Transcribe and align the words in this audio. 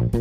Kembali 0.00 0.16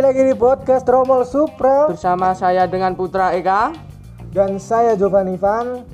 lagi 0.00 0.24
di 0.24 0.32
podcast 0.32 0.88
Tromol 0.88 1.28
Supra 1.28 1.92
Bersama 1.92 2.32
saya 2.32 2.64
dengan 2.64 2.96
Putra 2.96 3.36
Eka 3.36 3.76
dan 4.32 4.56
saya 4.56 4.96
Jovan 4.96 5.36
Ivan. 5.36 5.84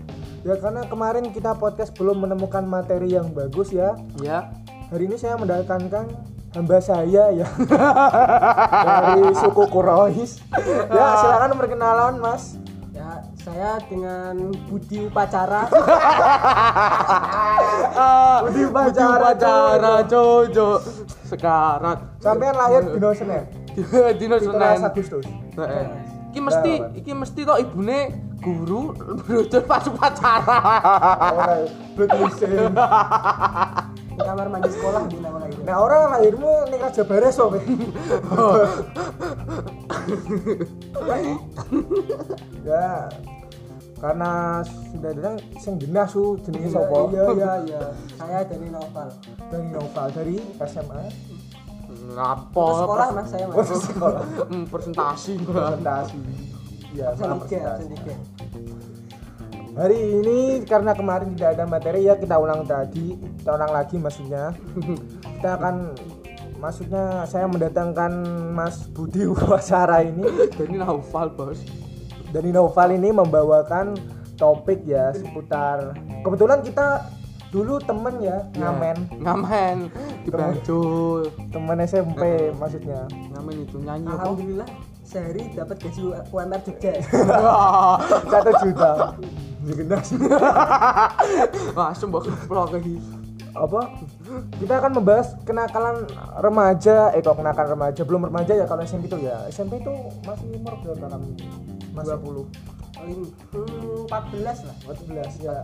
Ya 0.47 0.55
karena 0.63 0.87
kemarin 0.87 1.35
kita 1.35 1.59
podcast 1.59 1.91
belum 1.99 2.23
menemukan 2.23 2.63
materi 2.63 3.11
yang 3.11 3.35
bagus 3.35 3.75
ya. 3.75 3.99
Ya 4.23 4.55
Hari 4.95 5.11
ini 5.11 5.19
saya 5.19 5.35
mendatangkan 5.35 6.15
hamba 6.55 6.79
saya 6.79 7.35
ya 7.35 7.51
dari 8.87 9.35
suku 9.35 9.67
Quraisy. 9.67 10.47
Ya 10.95 11.19
silakan 11.19 11.59
perkenalan 11.59 12.23
Mas. 12.23 12.63
Ya, 13.45 13.53
saya 13.53 13.77
dengan 13.93 14.57
Budi 14.73 15.05
Upacara. 15.05 15.69
Budi 18.49 18.65
Budi 18.65 18.73
Upacara, 18.73 19.21
Upacara 19.21 19.95
Jojo 20.09 20.81
Sekarat 21.29 21.99
Sampean 22.25 22.57
lahir 22.57 22.89
di 22.89 22.97
Senin. 23.13 23.45
Dino 24.17 24.41
17 24.41 24.49
Senin 24.49 24.81
Agustus. 24.89 25.29
Heeh. 25.61 25.85
Iki 26.33 26.41
mesti 26.41 26.73
iki 26.97 27.13
mesti 27.13 27.45
tok 27.45 27.61
ibune 27.61 28.17
guru 28.41 28.97
belajar 29.29 29.61
pas 29.69 29.85
upacara. 29.93 30.59
Ora 31.37 31.61
Di 34.15 34.23
kamar 34.25 34.47
mandi 34.49 34.73
sekolah 34.73 35.05
di 35.11 35.21
nama 35.21 35.37
lagi. 35.45 35.61
Nah 35.69 35.77
orang 35.85 36.17
lahirmu 36.17 36.73
ning 36.73 36.81
Raja 36.81 37.05
Bares 37.05 37.37
kok. 37.37 37.61
ya 42.65 43.11
karena 44.05 44.61
sudah 44.93 45.11
datang 45.17 45.37
sing 45.57 45.81
genah 45.81 46.05
su 46.05 46.37
jenenge 46.45 46.77
sapa? 46.77 47.09
Iya, 47.09 47.25
iya, 47.33 47.53
iya. 47.65 47.83
Saya 48.21 48.45
dari 48.45 48.69
Novel. 48.69 49.09
Dari 49.49 49.69
Noval 49.73 50.09
dari 50.13 50.37
SMA 50.61 51.05
Lapo 52.13 52.85
Sekolah 52.85 53.09
Mas 53.17 53.27
saya 53.33 53.49
Mas. 53.49 53.65
sekolah 53.73 54.21
Hmm, 54.53 54.69
presentasi 54.69 55.41
presentasi. 55.41 56.21
Ya, 56.93 57.17
sama 57.17 57.41
presentasi. 57.41 57.89
Hari 59.75 59.99
ini 60.21 60.39
karena 60.69 60.93
kemarin 60.93 61.33
tidak 61.33 61.57
ada 61.57 61.65
materi 61.65 62.05
ya 62.05 62.15
kita 62.15 62.37
ulang 62.37 62.63
tadi, 62.69 63.17
kita 63.41 63.57
ulang 63.57 63.73
lagi 63.73 63.97
maksudnya. 63.97 64.53
Kita 65.41 65.57
akan 65.57 65.97
maksudnya 66.61 67.25
saya 67.25 67.49
mendatangkan 67.49 68.13
Mas 68.53 68.85
Budi 68.93 69.25
Wasara 69.27 70.05
ini 70.05 70.29
Jadi 70.61 70.77
Naufal 70.77 71.33
bos. 71.33 71.59
Dari 72.35 72.51
Noval 72.51 72.99
ini 72.99 73.15
membawakan 73.15 73.95
topik 74.35 74.83
ya 74.83 75.15
seputar 75.15 75.95
kebetulan 76.27 76.59
kita 76.67 77.07
dulu 77.55 77.79
temen 77.79 78.19
ya 78.19 78.43
ngamen. 78.59 79.23
Ngamen 79.23 79.77
di 80.27 80.31
Banjul. 80.35 81.31
temen 81.55 81.79
SMP 81.87 82.51
maksudnya. 82.59 83.07
Ngamen 83.31 83.63
itu 83.63 83.79
nyanyi? 83.79 84.11
Alhamdulillah 84.11 84.67
sehari 85.07 85.55
dapat 85.55 85.79
gaji 85.79 86.03
UMR 86.35 86.61
Jogja. 86.67 86.99
satu 88.35 88.51
juta. 88.59 88.93
Gede 89.71 89.99
sih. 90.11 90.19
Langsung 91.79 92.11
mbok 92.11 92.27
keplok 92.27 92.75
lagi. 92.75 92.99
apa? 93.55 93.87
Kita 94.59 94.83
akan 94.83 94.99
membahas 94.99 95.39
kenakalan 95.47 96.11
remaja. 96.43 97.15
Eh 97.15 97.23
kok 97.23 97.39
kenakalan 97.39 97.79
remaja? 97.79 98.03
Belum 98.03 98.27
remaja 98.27 98.51
ya 98.51 98.67
kalau 98.67 98.83
SMP 98.83 99.07
itu 99.07 99.23
ya. 99.23 99.47
SMP 99.47 99.79
itu 99.79 99.95
masih 100.27 100.59
umur 100.59 100.75
berapa 100.83 101.23
masih 101.95 102.19
20 102.19 102.75
Paling 102.95 103.27
hmm, 103.27 104.07
14 104.07 104.71
lah. 104.71 104.77
14 104.87 105.43
ya. 105.43 105.57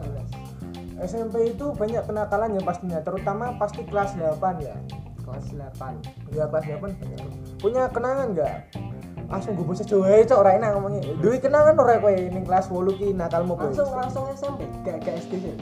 SMP 1.00 1.54
itu 1.54 1.70
banyak 1.72 2.02
kenakalan 2.02 2.58
yang 2.58 2.66
pastinya 2.66 2.98
terutama 3.00 3.54
pasti 3.54 3.86
kelas 3.86 4.18
8 4.18 4.36
ya. 4.58 4.74
Kelas 5.22 5.46
8. 5.54 6.34
ya 6.34 6.44
kelas 6.50 6.64
8 6.66 6.82
banyak. 6.82 7.18
punya 7.62 7.86
kenangan 7.94 8.34
nggak? 8.34 8.54
Langsung 9.30 9.54
gue 9.54 9.62
bisa 9.62 9.86
coba 9.86 10.10
aja 10.10 10.34
cok 10.34 10.38
ora 10.42 10.50
enak 10.58 10.70
ngomongnya. 10.74 11.02
Duit 11.22 11.38
kenangan 11.38 11.78
ora 11.78 12.02
kowe 12.02 12.10
ning 12.10 12.42
kelas 12.42 12.66
8 12.66 12.98
ki 12.98 13.08
nakalmu 13.14 13.54
kowe? 13.54 13.70
Langsung 13.70 13.90
langsung 13.94 14.24
SMP, 14.34 14.66
gak 14.82 15.06
gak 15.06 15.22
SD 15.22 15.32
sih. 15.38 15.54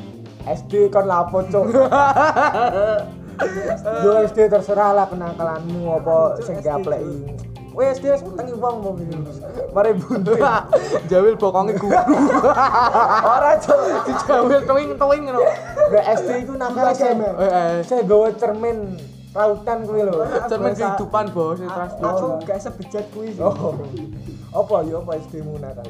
SD 0.49 0.73
kon 0.89 1.05
lapo 1.05 1.45
cok. 1.45 1.67
Yo 4.03 4.11
SD 4.25 4.51
terserah 4.51 4.97
lah 4.97 5.07
kenakalanmu 5.07 6.01
apa 6.01 6.43
sing 6.43 6.59
gapleki 6.65 7.39
kowe 7.79 7.87
SD 7.87 8.11
wis 8.11 8.23
tengi 8.27 8.55
wong 8.59 8.77
mau 8.83 8.93
mari 9.71 9.95
buntu 9.95 10.35
Jawil 11.07 11.39
bokonge 11.39 11.79
guru. 11.79 11.95
ora 13.23 13.55
cok 13.55 13.79
Dijawil 14.03 14.61
tuing-tuing 14.67 15.23
ngono. 15.25 15.41
Gak 15.89 16.05
SD 16.19 16.31
itu 16.43 16.53
nakal 16.59 16.91
saya 16.91 17.15
Eh, 17.15 17.47
eh. 17.47 17.75
saya 17.87 18.03
bawa 18.03 18.35
cermin 18.35 18.99
rautan 19.31 19.87
kuwi 19.87 20.03
lho 20.03 20.27
Cermin 20.51 20.75
kehidupan 20.75 21.31
bos, 21.31 21.63
trans 21.63 21.95
aku 21.95 22.43
gak 22.43 22.59
sebejat 22.59 23.05
kuwi 23.15 23.31
sih. 23.31 23.47
oh 23.47 23.79
apa 24.51 24.75
yo 24.83 24.99
apa 24.99 25.15
SD 25.23 25.47
mu 25.47 25.55
nakal 25.57 25.87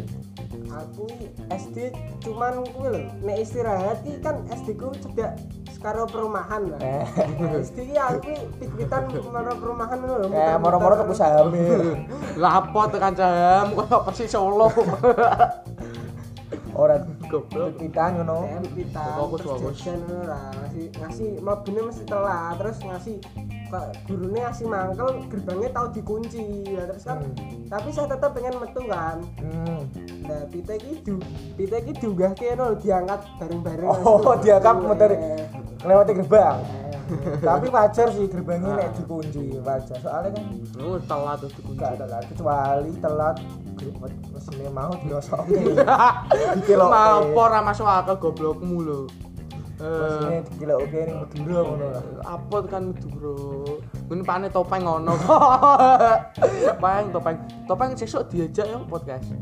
Aku 0.68 1.08
SD 1.48 1.96
cuman 2.20 2.68
kuwi 2.68 2.88
lho, 2.92 3.00
nek 3.24 3.36
istirahat 3.40 4.04
iki 4.04 4.20
kan 4.20 4.44
SD 4.52 4.76
ku 4.76 4.92
cedak 4.92 5.40
karo 5.78 6.02
perumahan 6.04 6.62
lah. 6.74 6.80
eh 6.82 7.06
SD 7.64 7.78
iki 7.86 7.94
aku 7.94 8.32
pit-pitan 8.58 9.06
karo 9.08 9.52
perumahan 9.54 9.96
ngono 9.98 10.14
lho. 10.20 10.28
eh 10.30 10.54
moro-moro 10.58 10.94
tuku 10.96 11.14
hamil 11.14 11.82
Lapo 12.42 12.80
tekan 12.90 13.14
jam 13.14 13.70
kok 13.72 14.02
persis 14.04 14.30
Solo. 14.30 14.68
ora 16.78 17.02
Goblok. 17.26 17.74
pitan 17.78 18.22
ngono 18.22 18.46
Pit-pitan 18.62 19.18
Fokus, 19.18 19.40
fokus. 19.42 19.76
Ngasih 19.82 20.86
ngasih 20.94 21.28
mlebune 21.42 21.80
mesti 21.90 22.02
telat, 22.06 22.54
terus 22.56 22.78
ngasih 22.80 23.16
gurune 24.08 24.40
ngasih 24.40 24.64
mangkel 24.64 25.08
gerbangnya 25.28 25.68
tahu 25.76 25.86
dikunci 25.92 26.40
ya 26.72 26.88
terus 26.88 27.04
kan 27.04 27.20
tapi 27.68 27.92
saya 27.92 28.08
tetap 28.08 28.32
pengen 28.32 28.56
metu 28.56 28.80
kan 28.88 29.20
hmm. 29.44 29.80
nah 30.24 30.40
pita 30.48 30.72
iki 30.72 31.04
du 31.04 31.20
pita 31.52 31.76
iki 31.76 31.92
diunggahke 32.00 32.48
ngono 32.56 32.80
diangkat 32.80 33.20
bareng-bareng 33.36 33.84
oh 33.84 34.32
diangkat 34.40 34.76
motor 34.80 35.10
Eh, 35.12 35.44
lewati 35.86 36.12
gerbang 36.18 36.58
tapi 37.40 37.72
wajar 37.72 38.12
sih 38.12 38.28
gerbangnya 38.28 38.72
nek 38.76 38.88
dikunci 39.00 39.56
wajar 39.64 39.96
soalnya 39.96 40.36
kan 40.36 40.44
Lu 40.76 41.00
telat 41.08 41.40
tuh 41.40 41.48
dikunci. 41.48 41.80
enggak 41.80 41.92
telat 41.96 42.22
kecuali 42.28 42.90
telat 43.00 43.36
mesinnya 44.28 44.68
mau 44.68 44.92
dirosokke 44.92 45.56
dikilo 46.60 46.84
Mau 46.90 47.32
ora 47.32 47.62
masuk 47.64 47.86
akal 47.86 48.18
goblokmu. 48.20 49.08
Eh, 49.78 49.88
mesinnya 49.88 50.40
dikilo 50.52 50.74
oke 50.84 50.98
ning 51.00 51.16
Madura 51.22 51.58
ngono 51.64 51.86
lah 51.96 52.02
apa 52.26 52.56
kan 52.68 52.82
Madura? 52.92 53.34
Ngene 54.10 54.22
pane 54.26 54.46
topeng 54.52 54.82
ngono. 54.84 55.12
Topeng, 56.68 57.04
topeng. 57.14 57.36
Topeng 57.64 57.90
sesuk 57.96 58.28
diajak 58.28 58.66
ya 58.68 58.78
podcast. 58.84 59.32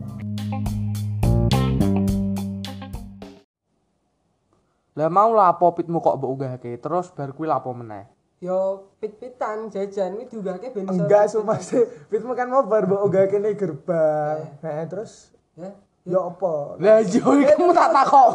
Lah 4.97 5.13
mau 5.13 5.31
lapo 5.37 5.77
pitmu 5.77 6.01
kok 6.01 6.17
mbok 6.17 6.33
unggahke, 6.33 6.73
terus 6.81 7.13
bar 7.13 7.37
kuwi 7.37 7.47
lapo 7.47 7.71
meneh. 7.77 8.09
yo 8.37 8.93
pit-pitan 9.01 9.73
jajan 9.73 10.21
iki 10.21 10.37
diunggahke 10.37 10.69
ben 10.69 10.85
enggak 10.89 11.29
sumpah 11.33 11.57
sih. 11.57 11.85
Fitmu 12.13 12.37
kan 12.37 12.49
mau 12.49 12.65
bar 12.65 12.89
mbok 12.89 13.09
oga 13.09 13.29
kene 13.29 13.57
gerbang. 13.57 14.61
Nah 14.61 14.85
terus? 14.89 15.33
Ya 15.57 15.73
ya. 16.05 16.21
Apa? 16.21 16.77
Lah 16.81 17.01
yo 17.05 17.33
iki 17.37 17.45
kamu 17.57 17.73
tak 17.73 17.93
takok. 17.97 18.29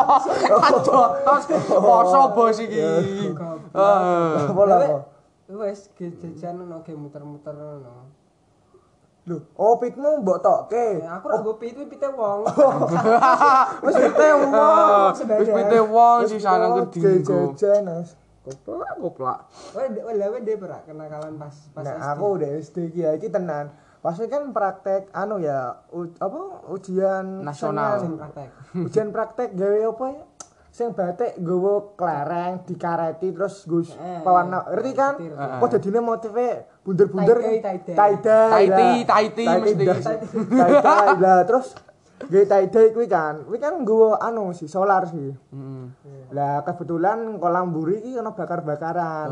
Aduh, 0.68 1.06
poso 1.80 2.20
bos 2.36 2.58
iki. 2.60 2.80
Eh. 2.80 3.32
apa 3.72 4.62
lah 4.68 4.78
apa? 4.84 5.18
wes 5.48 5.88
ge 5.96 6.12
jajan 6.20 6.60
ngono 6.60 6.84
ge 6.84 6.92
muter-muter 6.92 7.56
ngono 7.56 8.12
lho 9.28 9.38
oh 9.54 9.76
fitmu 9.76 10.18
mbok 10.18 10.40
tokke 10.40 10.98
Ya, 10.98 11.14
aku 11.14 11.28
ora 11.28 11.36
nggo 11.38 11.52
pit 11.54 11.76
pite 11.76 12.08
wong 12.10 12.38
wis 13.80 13.94
pite 13.96 14.28
wong 14.34 15.12
Wis 15.38 15.50
pite 15.50 15.78
wong 15.84 16.18
sisane 16.24 16.66
ngedinggo. 16.70 17.52
jajan 17.52 17.84
Mas. 17.84 18.16
Goblok, 18.40 18.88
goblok. 18.98 19.38
Wah, 19.76 19.84
de- 19.86 20.00
wah, 20.00 20.14
lewe 20.14 20.40
de 20.40 20.56
pernah 20.56 20.80
kenakalan 20.82 21.36
pas 21.36 21.52
pas 21.68 21.84
nah 21.84 21.94
SD. 21.94 22.08
aku 22.08 22.24
udah 22.32 22.50
SD 22.58 22.76
ki 22.88 23.00
ya 23.00 23.10
iki 23.12 23.28
tenan 23.28 23.68
Pasti 23.98 24.24
kan 24.24 24.48
praktek 24.48 25.10
anu 25.12 25.36
ya 25.36 25.84
u- 25.90 26.16
apa 26.16 26.40
ujian 26.70 27.42
Nasional. 27.42 28.00
Sing- 28.00 28.16
praktek. 28.16 28.48
ujian 28.86 29.08
praktek 29.10 29.48
gawe 29.52 29.78
apa 29.86 30.06
ya 30.08 30.24
sing 30.70 30.94
batik 30.94 31.34
nggawa 31.36 31.74
kelereng 31.92 32.62
dikareti 32.62 33.34
terus 33.34 33.66
gus 33.66 33.90
Eh, 33.92 34.22
pewarna 34.22 34.62
ngerti 34.64 34.92
kan 34.94 35.12
kok 35.58 35.68
dadine 35.68 35.98
motive 35.98 36.48
bunder-bunder 36.88 37.36
Tie-dye, 37.36 37.92
tie-dye. 37.92 37.92
lah. 38.64 39.04
tie-dye 39.04 39.44
mesti. 39.60 39.84
tie-dye 39.84 41.20
lah 41.20 41.40
terus 41.44 41.76
Gaya 42.18 42.44
tie-dye 42.50 42.90
kuwi 42.90 43.06
kan, 43.06 43.46
kuwi 43.46 43.62
kan 43.62 43.78
nggawa 43.78 44.18
anu 44.18 44.50
sih 44.50 44.66
solar 44.66 45.06
sih. 45.06 45.30
Heeh. 45.30 45.84
Lah 46.34 46.66
kebetulan 46.66 47.38
kolam 47.38 47.70
buri 47.70 48.02
iki 48.02 48.18
ono 48.18 48.34
bakar-bakaran. 48.34 49.28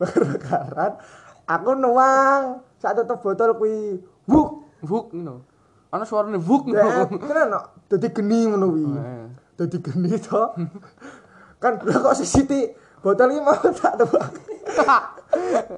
Bakar-bakaran. 0.00 0.96
Aku 1.44 1.76
nuang 1.76 2.64
sak 2.80 2.96
tutup 2.96 3.20
botol 3.20 3.52
kuwi. 3.52 4.00
Buk, 4.24 4.64
Buk 4.80 5.12
ngono. 5.12 5.44
ana 5.92 6.08
suarane 6.08 6.40
wuk 6.40 6.72
ngono. 6.72 7.12
no. 7.52 7.60
Dadi 7.84 8.08
geni 8.08 8.48
ngono 8.48 8.66
kuwi. 8.72 8.84
Dadi 9.60 9.76
geni 9.84 10.16
to. 10.16 10.56
kan 11.60 11.76
lah 11.84 11.96
kok 12.00 12.16
sisiti 12.16 12.72
botol 13.04 13.28
iki 13.28 13.44
mau 13.44 13.60
tak 13.76 14.00
tebak. 14.00 14.28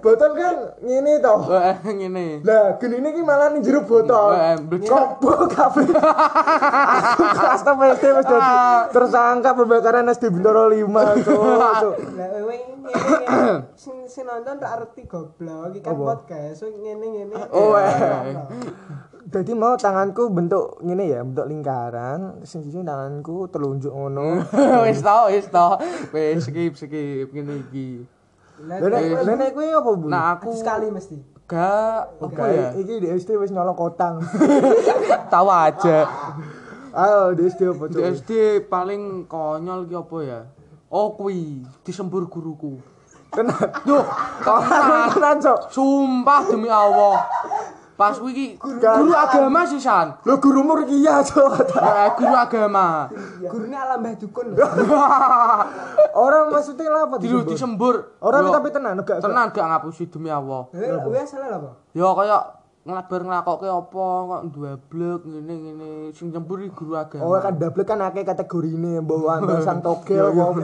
botol 0.03 0.33
kan 0.35 0.57
ngene 0.83 1.13
to. 1.23 1.35
Eh 1.73 1.77
ngene. 1.95 2.27
Lah, 2.43 2.77
genine 2.81 3.09
iki 3.13 3.23
malah 3.23 3.53
ning 3.53 3.63
jero 3.63 3.85
botol. 3.85 4.33
Eh. 4.35 4.57
Kopo 4.89 5.45
kabeh. 5.55 5.87
Kelas 7.17 7.63
SD 7.63 8.05
wis 8.17 8.27
dadi 8.27 8.55
tersangka 8.91 9.51
pembakaran 9.55 10.11
SD 10.11 10.33
Bintaro 10.33 10.73
5, 10.73 11.25
Cuk. 11.27 11.41
Cuk. 11.83 11.97
Lah 12.17 12.33
sing 13.79 14.07
sing 14.11 14.25
nonton 14.27 14.59
tak 14.59 14.71
arti 14.75 15.07
goblok 15.07 15.73
iki 15.73 15.81
kan 15.87 15.95
podcast 15.97 16.63
so 16.63 16.67
ngene 16.69 17.07
ngene. 17.07 17.35
Oh, 17.55 17.79
eh. 17.79 18.35
Jadi 19.33 19.55
mau 19.55 19.79
tanganku 19.79 20.29
bentuk 20.29 20.83
ngene 20.83 21.05
ya, 21.09 21.21
bentuk 21.25 21.47
lingkaran, 21.49 22.43
sing 22.45 22.67
siji 22.67 22.83
tanganku 22.83 23.49
telunjuk 23.49 23.95
ngono. 23.95 24.45
Wis 24.85 25.01
tau, 25.01 25.31
wis 25.31 25.47
tau. 25.49 25.79
Wis 26.11 26.45
skip 26.45 26.75
skip 26.75 27.31
ngene 27.31 27.65
iki. 27.71 28.03
Lah 28.63 29.35
nek 29.35 29.51
kowe 29.55 29.67
apa, 29.67 29.91
Bu? 29.99 30.07
Nah, 30.07 30.39
aku 30.39 30.55
sekali 30.55 30.87
mesti. 30.89 31.19
gak 31.43 32.17
apa 32.17 32.25
Oke, 32.25 32.49
ya? 32.49 32.69
iki 32.81 32.95
di 33.03 33.09
SD 33.13 33.37
wis 33.37 33.53
nyolong 33.53 33.77
kotang. 33.77 34.25
Tahu 35.33 35.49
aja. 35.53 36.09
Ayo 36.97 37.37
di 37.37 37.45
SD 37.45 37.69
apa, 37.77 37.85
Di? 37.93 38.01
SD 38.01 38.31
paling 38.73 39.29
konyol 39.29 39.85
ki 39.85 39.95
apa 39.99 40.17
ya? 40.25 40.41
Oh 40.89 41.13
kuwi 41.13 41.61
disembur 41.85 42.25
guruku. 42.31 42.81
Tenan. 43.33 43.69
Duh, 43.85 44.05
tenan, 44.45 45.37
Cuk. 45.41 45.59
sumpah 45.73 46.41
demi 46.49 46.69
Allah. 46.69 47.25
Pas 48.03 48.19
kuwi 48.19 48.33
ki 48.35 48.47
guru 48.59 49.15
agama 49.15 49.63
sisan. 49.63 50.19
Lho 50.27 50.35
gurumu 50.43 50.75
iki 50.83 51.07
ya, 51.07 51.23
Cuk. 51.23 51.55
Eh, 51.71 52.09
guru 52.19 52.35
agama. 52.35 53.07
Gurune 53.47 53.79
alam 53.79 54.03
mbah 54.03 54.19
dukun. 54.19 54.59
Orang 56.27 56.51
maksudnya 56.51 56.91
lah 56.91 57.07
apa 57.07 57.23
Dilu 57.23 57.47
disebut? 57.47 57.51
disembur. 57.55 57.95
Orang 58.19 58.51
tapi 58.51 58.75
tenan 58.75 58.99
gak 59.07 59.23
tenan 59.23 59.55
gak 59.55 59.67
ngapusi 59.71 60.11
demi 60.11 60.35
Allah. 60.35 60.67
Kowe 60.75 60.99
kowe 60.99 61.21
salah 61.23 61.63
apa? 61.63 61.71
Ya 61.95 62.11
kaya 62.11 62.39
ngelabar 62.83 63.21
ngelakokke 63.23 63.71
apa 63.71 64.07
kok 64.27 64.43
dua 64.51 64.73
ngene 65.23 65.55
ngene 65.55 65.89
sing 66.11 66.35
nyembur 66.35 66.59
iki 66.59 66.75
guru 66.75 66.99
agama. 66.99 67.23
Oh 67.23 67.39
kan 67.39 67.55
double 67.55 67.87
kan 67.87 68.03
akeh 68.03 68.27
kategorine 68.27 68.99
bawa 68.99 69.31
antar 69.39 69.63
sang 69.63 69.79
togel 69.79 70.35
apa. 70.35 70.59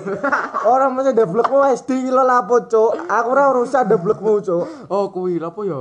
Orang 0.67 0.99
mesti 0.99 1.15
double-mu 1.15 1.63
SD 1.71 2.03
iki 2.03 2.11
lho 2.11 2.27
lapo, 2.27 2.67
Cuk. 2.67 3.07
Aku 3.07 3.29
ora 3.31 3.55
urusan 3.55 3.87
double-mu, 3.87 4.43
Cuk. 4.43 4.91
Oh 4.91 5.15
kuwi 5.15 5.39
lha 5.39 5.55
apa 5.55 5.63
ya? 5.63 5.81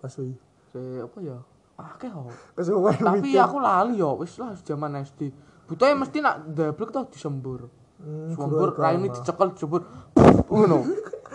Pas 0.00 0.10
kuwi. 0.10 0.32
Se 0.70 0.80
apa 0.98 1.18
ya? 1.20 1.36
Akeh 1.76 2.08
kok. 2.08 2.28
Kesuwen 2.54 2.96
Tapi 2.96 3.30
aku 3.34 3.56
lali 3.56 3.96
ya 3.96 4.12
wis 4.12 4.36
lah 4.36 4.52
zaman 4.58 5.00
SD. 5.00 5.32
Butuhe 5.64 5.92
mesti 5.92 6.18
nak 6.18 6.44
double 6.46 6.88
to 6.88 7.00
disembur. 7.08 7.60
Hmm, 8.00 8.32
Sembur 8.32 8.72
raine 8.74 9.08
dicekel 9.08 9.52
jebur 9.54 9.84
ngono. 10.46 10.88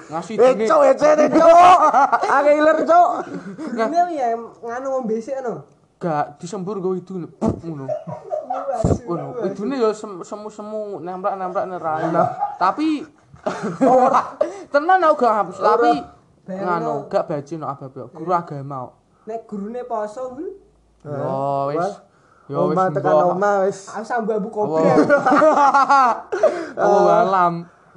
Ngasih 0.06 0.34
Eh, 0.36 0.54
dene. 0.54 0.66
Cuk, 0.66 0.82
eh, 0.82 0.94
Cuk, 0.94 1.14
Cuk. 1.32 1.50
Akeh 2.28 2.54
iler, 2.56 2.78
Cuk. 2.84 3.10
Gurune 3.72 4.02
ya 4.12 4.28
nganu 4.36 4.88
ngombe 4.92 5.18
sik 5.18 5.42
no. 5.42 5.66
Gak 5.96 6.38
disembur 6.38 6.78
go 6.78 6.94
itu 6.94 7.26
ngono. 7.62 7.86
Ngono. 9.06 9.26
Idune 9.46 9.76
ya 9.78 9.90
sem- 9.92 10.22
semu-semu 10.22 11.00
nembrak-nembrak 11.00 11.66
nerai. 11.68 12.10
Tapi 12.58 13.06
tenan 14.74 15.00
aku 15.02 15.16
gak 15.16 15.36
hapus 15.38 15.58
tapi 15.60 15.92
nganu 16.45 17.09
gak 17.09 17.25
bajin 17.25 17.57
no 17.62 17.68
apa 17.68 17.89
guru 17.89 18.31
agama. 18.31 18.89
kok. 18.89 18.94
Nek 19.25 19.39
gurune 19.50 19.81
poso 19.89 20.38
Bul, 20.38 20.53
Yo 21.06 21.74
wis. 21.74 21.88
Yo 22.45 22.59
wis. 22.69 22.77
Tekan 22.94 23.13
oma 23.33 23.51
wis. 23.65 23.89
aku 23.89 24.06
Oh, 24.45 24.51
kopi. 24.53 24.81
oh, 26.77 27.09
alam. 27.09 27.53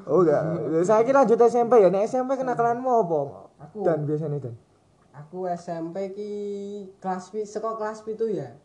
Oh 0.09 0.25
enggak. 0.25 0.41
Saya 0.89 1.05
kira 1.05 1.21
lanjut 1.25 1.37
SMP 1.45 1.85
ya. 1.85 1.93
Nek 1.93 2.09
SMP 2.09 2.41
kenakalanmu 2.41 2.89
apa? 3.05 3.21
Aku. 3.69 3.85
Dan 3.85 4.09
biasanya 4.09 4.41
dan. 4.41 4.55
Aku 5.13 5.45
SMP 5.51 6.15
ki 6.17 6.31
kelas 7.03 7.29
pi 7.35 7.45
saka 7.45 7.77
kelas 7.77 8.01
pitu 8.07 8.31
ya. 8.33 8.57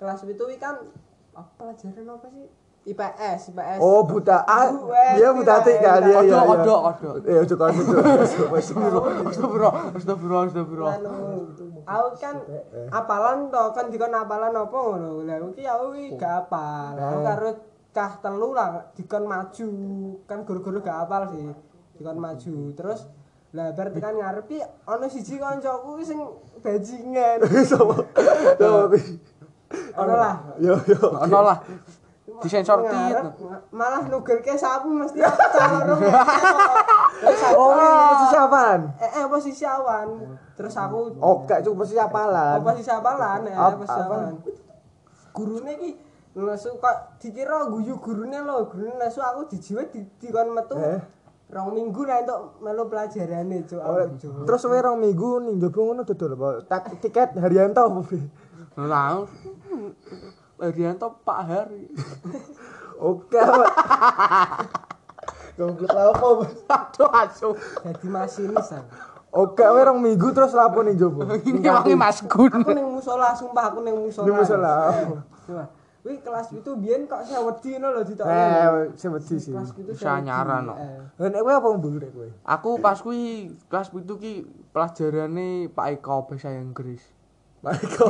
Kelas 0.00 0.24
pitu 0.24 0.48
kan 0.56 0.88
apa 1.36 1.52
pelajaran 1.60 2.08
apa 2.08 2.26
sih? 2.32 2.48
IPS, 2.86 3.50
IPS. 3.50 3.78
Oh 3.82 4.06
buta. 4.06 4.46
Ah, 4.46 4.70
dia 5.18 5.34
buta 5.34 5.58
tik 5.66 5.82
kan. 5.82 6.06
Iya 6.06 6.22
iya. 6.22 6.38
Iya. 6.38 6.38
kodok, 6.46 6.80
kodok. 7.02 7.14
Eh, 7.26 7.42
ojo 7.42 7.54
kan. 7.58 7.74
Astagfirullah, 8.22 9.74
astagfirullah, 9.98 10.42
astagfirullah. 10.46 10.94
Anu, 10.94 11.14
aku 11.82 12.08
kan 12.22 12.36
apalan 12.94 13.50
to 13.50 13.62
kan 13.74 13.86
dikon 13.90 14.14
apalan 14.14 14.54
apa 14.54 14.78
ngono. 14.78 15.26
Lah 15.26 15.36
iki 15.50 15.66
aku 15.66 15.84
iki 15.98 16.14
gak 16.14 16.46
apal. 16.46 16.94
Aku 16.94 17.18
karo 17.26 17.50
cah 17.90 18.12
telu 18.22 18.54
lah 18.54 18.94
dikon 18.94 19.24
maju. 19.26 19.70
Kan 20.30 20.38
guru-guru 20.46 20.78
gak 20.78 21.10
apal 21.10 21.26
sih. 21.34 21.42
Dikon 21.98 22.22
maju. 22.22 22.54
Terus 22.78 23.10
lah 23.50 23.74
bar 23.74 23.90
tekan 23.90 24.14
ngarep 24.14 24.46
iki 24.46 24.62
ana 24.62 25.06
siji 25.10 25.42
kancaku 25.42 26.06
sing 26.06 26.22
bajingan. 26.62 27.42
Sopo? 27.66 27.98
Ono 29.98 30.14
lah. 30.14 30.54
Yo 30.62 30.78
yo. 30.86 31.02
Ono 31.18 31.38
lah. 31.42 31.58
Disensor 32.38 32.78
tit. 32.82 32.92
Ngarep, 32.92 33.34
malah 33.70 34.02
nugelke 34.04 34.52
sapu 34.54 34.88
mesti 34.88 35.20
aku 35.20 35.40
aku 35.40 35.94
Oh, 37.54 37.72
posisi 38.10 38.36
apaan? 38.36 38.80
eh, 38.96 39.10
eh 39.10 39.24
posisi 39.26 39.64
awan. 39.64 40.08
Terus 40.52 40.74
aku 40.74 41.16
Oh, 41.16 41.44
gak 41.44 41.60
cukup 41.60 41.84
posisi 41.84 41.96
apalan. 41.96 42.60
apa 42.60 42.70
sih 42.74 42.84
siapalan 42.84 43.40
ya 43.44 43.56
Ap- 43.56 43.74
apa 43.74 43.84
siapalan 43.84 44.34
gurune 45.30 45.72
ki 45.74 45.90
nesu 46.34 46.76
kok 46.76 46.96
dikira 47.18 47.64
guyu 47.66 47.96
gurune 47.96 48.36
lho 48.38 48.64
gurune 48.66 48.96
nesu 48.96 49.20
aku 49.20 49.44
dijiwet 49.46 49.88
di 49.90 50.00
dikon 50.18 50.48
metu 50.50 50.72
Eh. 50.74 51.00
rong 51.46 51.72
minggu 51.72 52.02
lah 52.02 52.20
untuk 52.20 52.40
melu 52.58 52.84
pelajarane 52.86 53.62
cuk 53.62 53.78
Oh, 53.78 54.00
Terus 54.42 54.62
kowe 54.62 54.78
rong 54.78 54.98
minggu 54.98 55.30
ning 55.42 55.56
njaba 55.56 55.76
ngono 55.78 56.02
dodol 56.02 56.32
apa? 56.34 56.48
Tak 56.66 56.82
tiket 56.98 57.36
Haryanto 57.36 57.80
apa? 57.82 58.00
Bi? 58.02 58.18
Lah. 58.78 59.24
Arianto 60.60 61.20
Pak 61.24 61.40
Hari. 61.44 61.84
Oke. 63.12 63.36
Pak. 63.36 63.72
Goblok 65.56 65.88
lah 65.88 66.12
apa? 66.12 66.26
Bos? 66.36 66.52
Aduh, 66.68 67.08
asu. 67.16 67.48
jadi 67.80 68.06
masinis 68.12 68.68
aku 68.76 69.16
Oke, 69.36 69.60
kowe 69.60 69.80
rong 69.84 70.00
minggu 70.00 70.32
terus 70.32 70.56
lapo 70.56 70.80
ning 70.80 70.96
njaba? 70.96 71.36
Ini 71.48 71.60
wangi 71.68 71.92
Mas 71.92 72.24
Gun. 72.24 72.48
aku 72.48 72.72
ning 72.72 72.88
musola 72.88 73.36
sumpah 73.36 73.68
aku 73.68 73.84
ning 73.84 73.92
musola 73.92 74.24
Ning 74.24 74.36
musola. 74.36 74.72
Coba. 75.44 75.64
Wih 76.06 76.22
kelas 76.22 76.54
itu 76.54 76.70
biyen 76.78 77.10
kok 77.10 77.26
saya 77.26 77.42
wedi 77.42 77.76
ngono 77.76 77.98
lho 77.98 78.02
ditok. 78.06 78.24
Eh, 78.24 78.94
sing 78.96 79.10
wedi 79.12 79.36
sih. 79.36 79.52
kelas 79.52 79.74
itu 79.76 79.92
Bisa 79.92 80.22
nyaran, 80.22 80.70
no. 80.70 80.74
Lah 81.18 81.28
nek 81.28 81.40
kowe 81.42 81.52
apa 81.52 81.68
mbulu 81.68 81.96
nek 82.00 82.12
kowe? 82.16 82.28
Aku 82.48 82.70
pas 82.80 82.96
kuwi 83.02 83.52
kelas 83.68 83.92
7 83.92 84.08
ki 84.16 84.32
pelajarane 84.72 85.68
Pak 85.68 85.86
Eko 86.00 86.24
bahasa 86.30 86.54
Inggris. 86.56 87.02
Pak 87.66 87.82
Eko. 87.82 88.06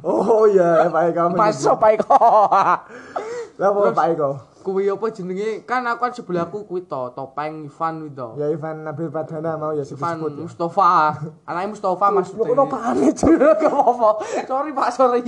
Oh 0.00 0.48
iya, 0.48 0.88
Eko. 0.88 1.22
Pas 1.32 1.52
Pak 1.52 1.90
Eko. 1.94 2.16
Lah 3.60 3.68
apa 3.68 3.80
Pak 3.92 4.06
Eko? 4.10 4.30
Kuwi 4.60 4.88
apa 4.88 5.06
jenenge? 5.08 5.62
Kan 5.62 5.86
aku 5.86 6.00
kan 6.00 6.10
sebelahku 6.10 6.66
kuwi 6.66 6.82
to, 6.84 7.12
topeng 7.12 7.68
Ivan 7.68 7.94
kuwi 8.02 8.10
to. 8.10 8.28
Ya 8.34 8.50
Ivan 8.50 8.82
Nabil 8.82 9.08
Padana 9.08 9.54
mau 9.54 9.70
ya 9.70 9.84
Ivan 9.84 10.16
sebut. 10.18 10.32
ya. 10.32 10.42
Mustafa. 10.42 11.14
Anake 11.44 11.68
Mustafa 11.70 12.06
Mas. 12.10 12.32
Lho 12.32 12.42
kok 12.42 12.66
panik? 12.66 13.14
Gak 13.14 13.62
apa-apa. 13.62 14.10
Sorry 14.42 14.72
Pak, 14.72 14.88
sorry. 14.90 15.22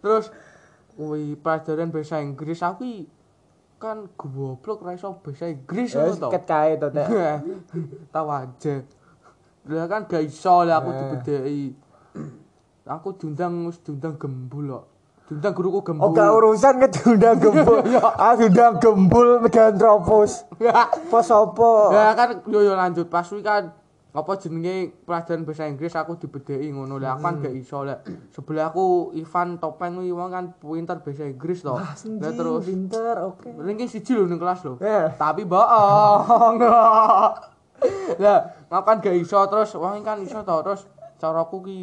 Terus 0.00 0.32
kuwi 0.94 1.34
pelajaran 1.36 1.90
bahasa 1.90 2.22
Inggris 2.22 2.62
aku 2.62 3.04
kan 3.76 4.08
goblok 4.16 4.80
ra 4.80 4.94
iso 4.94 5.12
bahasa 5.20 5.44
Inggris 5.44 5.92
ngono 5.92 6.16
to. 6.16 6.28
ket 6.32 6.44
kae 6.46 6.78
to. 6.78 6.88
Tahu 8.14 8.28
aja. 8.30 8.74
Lah 9.66 9.84
kan 9.84 10.08
gak 10.08 10.24
iso 10.24 10.64
lah 10.64 10.80
aku 10.80 10.88
Eh. 10.88 10.96
dibedheki. 10.96 11.60
Aku 12.84 13.16
diundang 13.16 13.64
wis 13.64 13.80
diundang 13.80 14.20
gembul 14.20 14.76
kok. 14.76 14.84
Diundang 15.32 15.56
guruku 15.56 15.80
gembul. 15.80 16.12
Gak 16.12 16.36
urusan 16.36 16.74
ngedundang 16.84 17.40
gembul. 17.40 17.80
Ah 18.20 18.36
diundang 18.36 18.76
gembul 18.76 19.40
Megantropus. 19.40 20.44
Pos 21.08 21.28
apa? 21.32 21.70
Ya 21.96 22.12
kan 22.12 22.28
yo 22.44 22.60
yo 22.60 22.76
lanjut 22.76 23.08
pas 23.08 23.24
kuwi 23.24 23.40
kan 23.40 23.72
apa 24.14 24.30
jenenge 24.36 24.92
pelajaran 25.08 25.48
bahasa 25.48 25.64
Inggris 25.64 25.96
aku 25.96 26.20
dibedheki 26.20 26.70
ngono 26.70 27.00
lah 27.00 27.16
aku 27.16 27.24
kan 27.24 27.34
gak 27.40 27.56
iso 27.56 27.88
lah. 27.88 28.04
Sebelahku 28.36 29.16
Ivan 29.16 29.56
Topeng 29.56 30.04
kuwi 30.04 30.12
wong 30.12 30.28
kan 30.28 30.44
pinter 30.52 31.00
bahasa 31.00 31.24
Inggris 31.24 31.64
to. 31.64 31.72
Lah 31.72 31.96
terus 32.36 32.68
pinter, 32.68 33.16
oke. 33.24 33.48
ranking 33.64 33.88
siji 33.88 34.12
lho 34.12 34.28
ning 34.28 34.36
kelas 34.36 34.60
lho. 34.60 34.76
Eh. 34.84 35.08
Tapi 35.16 35.48
bohong. 35.48 36.60
Lah, 38.22 38.38
aku 38.68 38.84
kan 38.84 38.96
gak 39.00 39.16
iso 39.16 39.40
terus 39.48 39.72
wong 39.72 40.04
kan 40.04 40.20
iso 40.20 40.44
to 40.44 40.56
terus 40.60 40.84
caraku 41.16 41.64
ki 41.64 41.78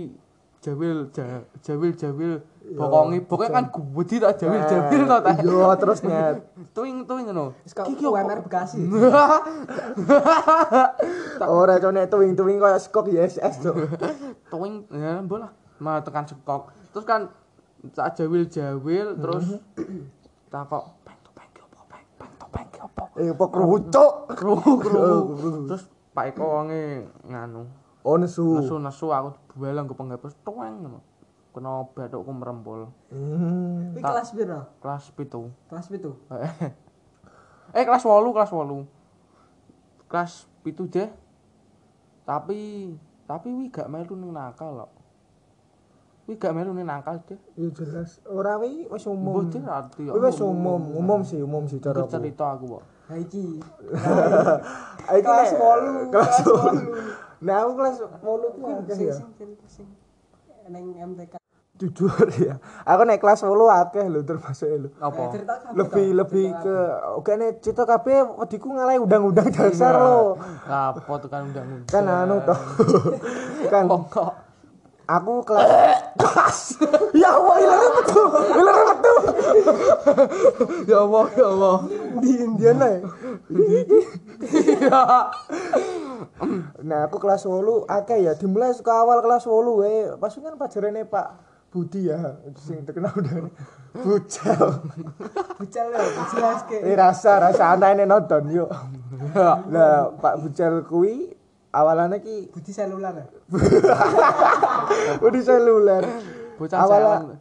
jawil 0.61 1.09
ja- 1.09 1.41
jawil 1.59 1.91
jawil 1.91 2.33
bokongi 2.71 3.19
pokoknya 3.19 3.51
kan 3.51 3.65
gede 3.73 4.21
tak 4.21 4.33
jawil 4.37 4.61
jawil 4.63 5.01
to 5.03 5.17
ta. 5.17 5.31
Yo 5.41 5.59
terus 5.75 5.99
nyet. 6.01 6.35
Tuing 6.77 7.03
tuing 7.03 7.25
ngono. 7.25 7.57
Kok 7.65 7.89
Iki 7.89 8.05
UMR 8.05 8.39
Bekasi. 8.39 8.79
Ora 11.41 11.75
cok 11.75 11.91
nek 11.91 12.07
tuwing-tuwing 12.07 12.57
koyo 12.57 12.77
skok 12.77 13.09
ISS 13.09 13.55
cok. 13.59 13.75
Tuing 14.47 14.85
ya 14.89 15.19
bola 15.19 15.49
malah 15.77 15.99
tekan 15.99 16.23
sekok. 16.23 16.69
Terus 16.91 17.05
kan 17.05 17.21
tak 17.97 18.13
jawil-jawil 18.15 19.17
terus 19.17 19.57
takok 20.47 20.83
peng 21.01 21.17
topeng 21.23 21.49
ki 21.49 21.61
opo 21.63 21.81
peng 21.89 22.05
peng 22.15 22.33
topeng 22.37 22.67
ki 22.69 22.79
opo 22.79 23.03
Eh, 23.17 23.27
apa 23.27 23.45
kerucuk? 23.47 24.11
krungu 24.31 24.73
krungu 24.77 25.17
terus 25.65 25.83
Pak 26.11 26.25
Eko 26.29 26.43
wonge 26.45 26.83
nganu 27.25 27.65
Oh, 28.01 28.17
nesu. 28.17 28.57
nesu-nesu 28.57 29.09
aku 29.09 29.29
dibelang 29.51 29.83
ke 29.83 29.93
penghapus 29.93 30.33
ngono 30.45 30.99
kena 31.51 31.83
bathukku 31.85 32.31
merempul 32.31 32.87
Hmm. 33.07 33.91
Kelas 33.93 34.31
piro? 34.31 34.71
kelas 34.79 35.11
pitu 35.11 35.51
Kelas 35.67 35.85
pitu. 35.85 36.15
eh 37.71 37.83
kelas 37.83 38.01
8 38.01 38.07
kelas 38.29 38.49
8 38.49 38.87
kelas 40.07 40.31
pitu 40.61 40.87
deh 40.87 41.11
tapi 42.21 42.91
tapi 43.25 43.47
wi 43.49 43.67
gak 43.67 43.87
melu 43.87 44.11
ning 44.13 44.31
nakal 44.31 44.75
kok 44.77 44.91
wi 46.25 46.35
gak 46.35 46.51
melu 46.51 46.71
ning 46.71 46.83
nakal 46.85 47.19
deh 47.21 47.39
Ya 47.55 47.67
jelas. 47.69 48.19
Ora 48.25 48.55
wi 48.55 48.87
wis 48.87 49.03
umum. 49.05 49.43
deh 49.45 49.59
arti 49.61 50.03
Kuwi 50.05 50.19
wis 50.21 50.39
umum, 50.39 50.83
umum 50.93 51.19
sih, 51.21 51.39
umum 51.39 51.63
sih 51.65 51.79
cara 51.79 52.03
cerita 52.05 52.47
aku 52.49 52.65
kok 52.71 52.83
Ha 53.07 53.15
iki. 53.17 53.59
Ah, 55.03 55.15
iki 55.17 55.25
Kelas 55.25 55.51
nek- 55.51 55.59
8. 56.07 56.13
Kelas 56.13 56.35
8. 56.39 57.20
Nah, 57.41 57.55
aku 57.59 57.71
kelas 57.73 57.95
8 57.97 58.21
ku 58.21 58.61
akeh 58.77 58.95
Sing 58.95 59.07
ya. 59.07 59.15
cerita 59.17 59.65
ning 60.69 60.93
MTK. 60.95 61.33
Jujur 61.73 62.13
ya. 62.37 62.61
Aku 62.83 63.01
naik 63.01 63.17
kelas 63.17 63.41
8 63.41 63.49
akeh 63.81 64.05
lho 64.05 64.21
termasuk 64.21 64.69
lho. 64.69 64.89
Apa 64.95 65.33
cerita 65.33 65.53
Lebih 65.73 66.05
toh? 66.05 66.15
lebih 66.15 66.47
ke 66.55 66.75
oke 67.17 67.31
nek 67.33 67.57
cita 67.59 67.83
kabeh 67.83 68.17
wediku 68.37 68.69
ngalahi 68.69 68.99
undang-undang 68.99 69.49
dasar 69.49 69.97
lho. 69.97 70.37
apa 70.63 71.01
tuh 71.17 71.27
kan 71.27 71.41
undang 71.43 71.65
undang 71.65 71.89
Kan 71.89 72.05
anu 72.05 72.37
toh. 72.43 72.59
kan 73.73 73.85
pokok 73.85 74.31
aku 75.03 75.43
kelas 75.43 76.59
ya 77.11 77.35
Allah 77.35 77.55
ilang 77.59 77.91
betul 77.97 78.27
ilang 78.53 78.79
betul 78.87 79.17
ya 80.87 80.97
Allah 81.01 81.25
ya 81.33 81.45
Allah 81.49 81.77
di 82.15 82.31
Indiana 82.39 82.87
ya 84.79 85.01
nah 86.89 87.07
aku 87.07 87.17
kelas 87.17 87.45
8 87.45 87.87
akeh 87.87 88.19
ya 88.25 88.33
dimulai 88.37 88.73
ke 88.73 88.91
awal 88.91 89.21
kelas 89.21 89.45
8 89.45 89.79
wae 89.79 89.99
pas 90.17 90.33
kan 90.33 90.55
pajarane 90.57 91.01
Pak 91.05 91.27
Budi 91.71 92.11
ya 92.11 92.35
sing 92.59 92.83
terkenal 92.83 93.15
udah 93.21 93.47
bucal 93.95 94.83
Bucal 95.55 95.87
ya, 95.87 96.03
jelas 96.31 96.59
ke. 96.67 96.77
eh 96.83 96.95
rasa 96.99 97.39
rasa 97.39 97.75
anaknya 97.75 98.03
nonton 98.03 98.51
yuk. 98.51 98.67
Lah 99.71 100.11
Pak 100.19 100.43
Bucal 100.43 100.83
kuwi 100.83 101.31
awalannya 101.71 102.19
ki 102.19 102.49
Budi 102.53 102.71
seluler 102.75 103.23
ya. 103.23 103.27
udah 105.25 105.41
seluler. 105.43 106.03
Bocah 106.59 106.77
awalnya 106.77 107.39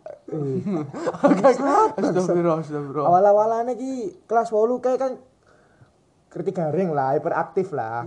astagfirullah 1.99 2.59
astagfirullah. 2.63 3.09
Awal-awalannya 3.11 3.75
ki 3.75 3.93
kelas 4.31 4.55
8 4.55 4.79
kayak 4.79 4.99
kan 5.03 5.13
kritik 6.31 6.55
garing 6.57 6.95
lah 6.95 7.19
hiperaktif 7.19 7.75
lah 7.75 8.07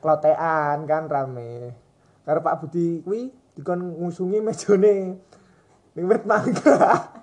klotean 0.00 0.88
kan 0.88 1.04
rame 1.06 1.76
karo 2.24 2.40
Pak 2.40 2.64
Budi 2.64 3.04
kuwi 3.04 3.28
dikon 3.54 4.00
ngusungi 4.00 4.40
mejone 4.40 5.20
ning 5.92 6.04
wit 6.08 6.24
mangga 6.24 6.80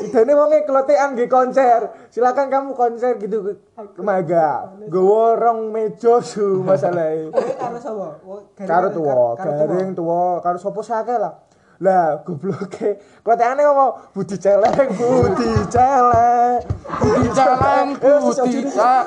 Sidane 0.00 0.32
wonge 0.32 0.64
klotean 0.64 1.12
nggih 1.12 1.28
konser. 1.28 2.08
Silakan 2.08 2.48
kamu 2.48 2.72
konser 2.72 3.20
gitu 3.20 3.44
ke 3.76 4.00
Maga. 4.00 4.72
Gowo 4.88 5.36
rong 5.36 5.68
meja 5.68 6.24
su 6.24 6.40
masalahe. 6.66 7.28
Karo 7.60 7.76
sapa? 7.76 8.08
Garing 8.56 8.64
Karo 8.64 8.88
tuwa, 8.88 9.36
garing 9.36 9.92
tuwa, 9.92 10.40
karo 10.40 10.56
sapa 10.56 10.80
sake 10.80 11.14
lah. 11.20 11.36
Lah 11.80 12.20
gobloke. 12.20 13.00
Kloteane 13.24 13.64
ngomong 13.64 14.12
Budi 14.12 14.36
celeng, 14.36 14.92
Budi 14.92 15.48
celeng. 15.72 16.60
Budi 17.00 17.28
celeng, 17.32 17.88
Eh, 18.04 18.16
Budi 18.20 18.68
celeng. 18.68 19.06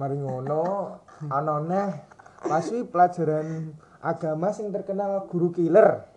Mari 0.00 0.16
ngono, 0.16 0.96
ana 1.28 1.54
neh 1.60 1.88
pasti 2.40 2.80
pelajaran 2.88 3.76
agama 4.00 4.48
sing 4.56 4.72
terkenal 4.72 5.28
guru 5.28 5.52
killer. 5.52 6.08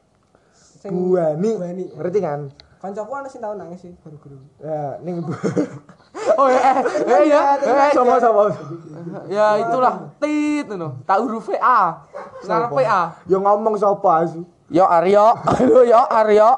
Buani. 0.88 1.60
Ngerti 2.00 2.20
kan? 2.24 2.48
Kancaku 2.82 3.12
ana 3.14 3.28
sing 3.30 3.44
tau 3.44 3.54
nangis 3.54 3.84
sih 3.86 3.94
guru-guru. 4.02 4.40
Ya, 4.58 4.98
ning 5.06 5.22
Oh 6.12 6.48
eh 6.52 6.60
eh 7.08 7.24
ya 7.32 7.56
eh, 7.60 7.92
sama-sama. 7.96 8.52
ya 9.32 9.60
itulah 9.64 10.12
tit 10.20 10.68
ngono. 10.68 11.00
Tak 11.08 11.18
huruf 11.24 11.48
A. 11.56 12.04
Ngarep 12.44 12.72
A. 12.84 13.02
Ya 13.28 13.38
ngomong 13.40 13.80
sapa 13.80 14.28
asu? 14.28 14.44
Yo 14.72 14.88
Aryo, 14.88 15.36
halo 15.36 15.84
yo 15.84 16.00
Aryo. 16.08 16.52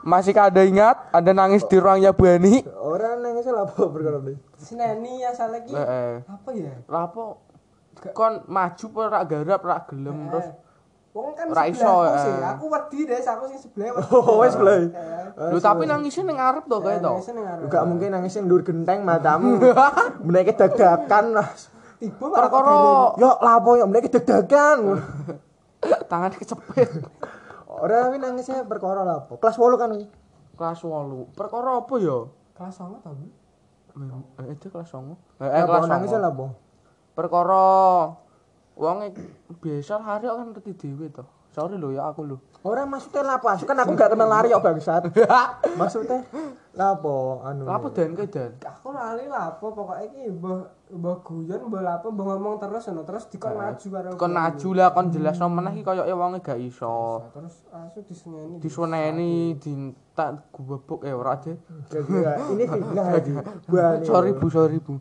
Masih 0.00 0.32
ada 0.32 0.64
ingat 0.64 0.96
Anda 1.12 1.36
nangis 1.36 1.64
di 1.68 1.76
ruangnya 1.76 2.16
Bani? 2.16 2.64
Ora 2.80 3.20
nangis 3.20 3.44
lah 3.48 3.68
apa 3.68 3.84
perkara 3.88 4.20
iki. 4.24 4.40
Sineni 4.56 5.20
asal 5.24 5.52
lagi. 5.52 5.72
Eh, 5.72 5.80
eh. 5.80 6.12
Apa 6.24 6.50
ya? 6.56 6.72
Lapo 6.88 7.44
kon 8.12 8.44
maju 8.48 8.86
apa 8.92 9.02
rak 9.08 9.24
garap 9.28 9.62
rak 9.64 9.80
gelem 9.92 10.28
terus 10.28 10.48
Wong 11.14 11.30
kan 11.38 11.46
Ora 11.46 11.70
iso, 11.70 11.86
sih. 12.10 12.26
eh. 12.26 12.42
Aku 12.58 12.66
wedi 12.66 13.06
deh, 13.06 13.22
aku 13.22 13.46
sing 13.46 13.62
sebelah. 13.62 14.02
Oh, 14.10 14.42
wes 14.42 14.58
mulai. 14.58 14.90
Lho 15.38 15.58
tapi 15.62 15.86
nangisnya 15.86 16.26
ning 16.26 16.42
ngarep 16.42 16.66
to 16.66 16.76
kae 16.82 16.98
to. 16.98 17.12
Enggak 17.38 17.82
mungkin 17.86 18.08
nangis 18.10 18.34
ndur 18.42 18.66
genteng 18.66 19.06
matamu. 19.06 19.62
Menaiki 20.26 20.58
dadakan 20.58 21.38
lah. 21.38 21.48
Tiba 22.02 22.26
Perkara 22.34 22.74
Yo 23.14 23.30
lapo 23.38 23.78
yo 23.78 23.86
menaiki 23.86 24.10
dadakan. 24.10 24.98
tangannya 26.10 26.34
kecepet. 26.34 27.06
Ora 27.70 28.10
wi 28.10 28.18
nangisnya 28.18 28.66
perkara 28.66 29.06
lapo. 29.06 29.38
Kelas 29.38 29.54
8 29.54 29.78
kan. 29.78 29.94
Kelas 30.58 30.82
8. 30.82 31.38
Perkara 31.38 31.78
apa 31.78 31.94
ya? 32.02 32.26
kelas 32.54 32.74
9 32.78 33.02
ta, 33.02 33.10
Bu? 33.14 33.26
Eh 34.42 34.50
itu 34.50 34.66
kelas 34.66 34.90
9. 34.90 35.14
Eh, 35.38 35.46
eh 35.46 35.62
kelas 35.62 35.86
nangisnya 35.86 36.18
9. 36.18 36.26
lapo? 36.26 36.58
Perkara 37.14 37.62
wong 38.74 38.96
biasa 39.62 40.02
hari 40.02 40.26
kan 40.26 40.50
ngerti 40.50 40.72
dhewe 40.74 41.08
to. 41.10 41.24
Sorry 41.54 41.78
lho 41.78 41.94
ya 41.94 42.10
aku 42.10 42.26
lho. 42.26 42.36
Ora 42.66 42.82
maksudnya 42.82 43.22
lapo? 43.22 43.46
Kan 43.46 43.78
aku 43.78 43.94
gak 43.94 44.10
kenal 44.10 44.26
lari 44.26 44.50
kok 44.50 44.64
bangsat. 44.64 45.06
Maksudnya 45.78 46.26
lapo 46.74 47.44
anu. 47.46 47.62
Lapo 47.68 47.92
dan 47.94 48.16
ke 48.18 48.26
dan? 48.26 48.58
Aku 48.58 48.90
lali 48.90 49.30
lah 49.30 49.54
apa 49.54 49.62
pokoknya 49.62 50.02
iki 50.08 50.32
mbah 50.34 50.66
mbah 50.90 51.22
guyon 51.22 51.70
mbah 51.70 51.82
lapo 51.84 52.10
mbah 52.10 52.24
ngomong 52.34 52.58
terus 52.58 52.90
ngono 52.90 53.06
terus 53.06 53.30
dikon 53.30 53.54
maju 53.54 53.86
karo 53.86 54.08
Kon 54.18 54.32
maju 54.34 54.68
lah 54.74 54.90
kon 54.90 55.12
jelasno 55.14 55.46
meneh 55.46 55.78
iki 55.78 55.86
koyoke 55.86 56.14
wonge 56.16 56.38
gak 56.42 56.58
iso. 56.58 57.22
terus 57.36 57.54
asu 57.70 58.00
disengeni 58.02 58.56
Disuneni 58.58 59.54
dintak 59.60 60.50
gubebuk 60.50 61.06
eh 61.06 61.14
ora. 61.14 61.38
Ya, 61.38 61.54
ini 62.50 62.64
fitnah 62.66 63.06
iki. 63.22 63.32
Buani. 63.70 64.02
Sorry 64.02 64.32
Bu, 64.34 64.46
sorry 64.50 64.80
Bu. 64.82 64.98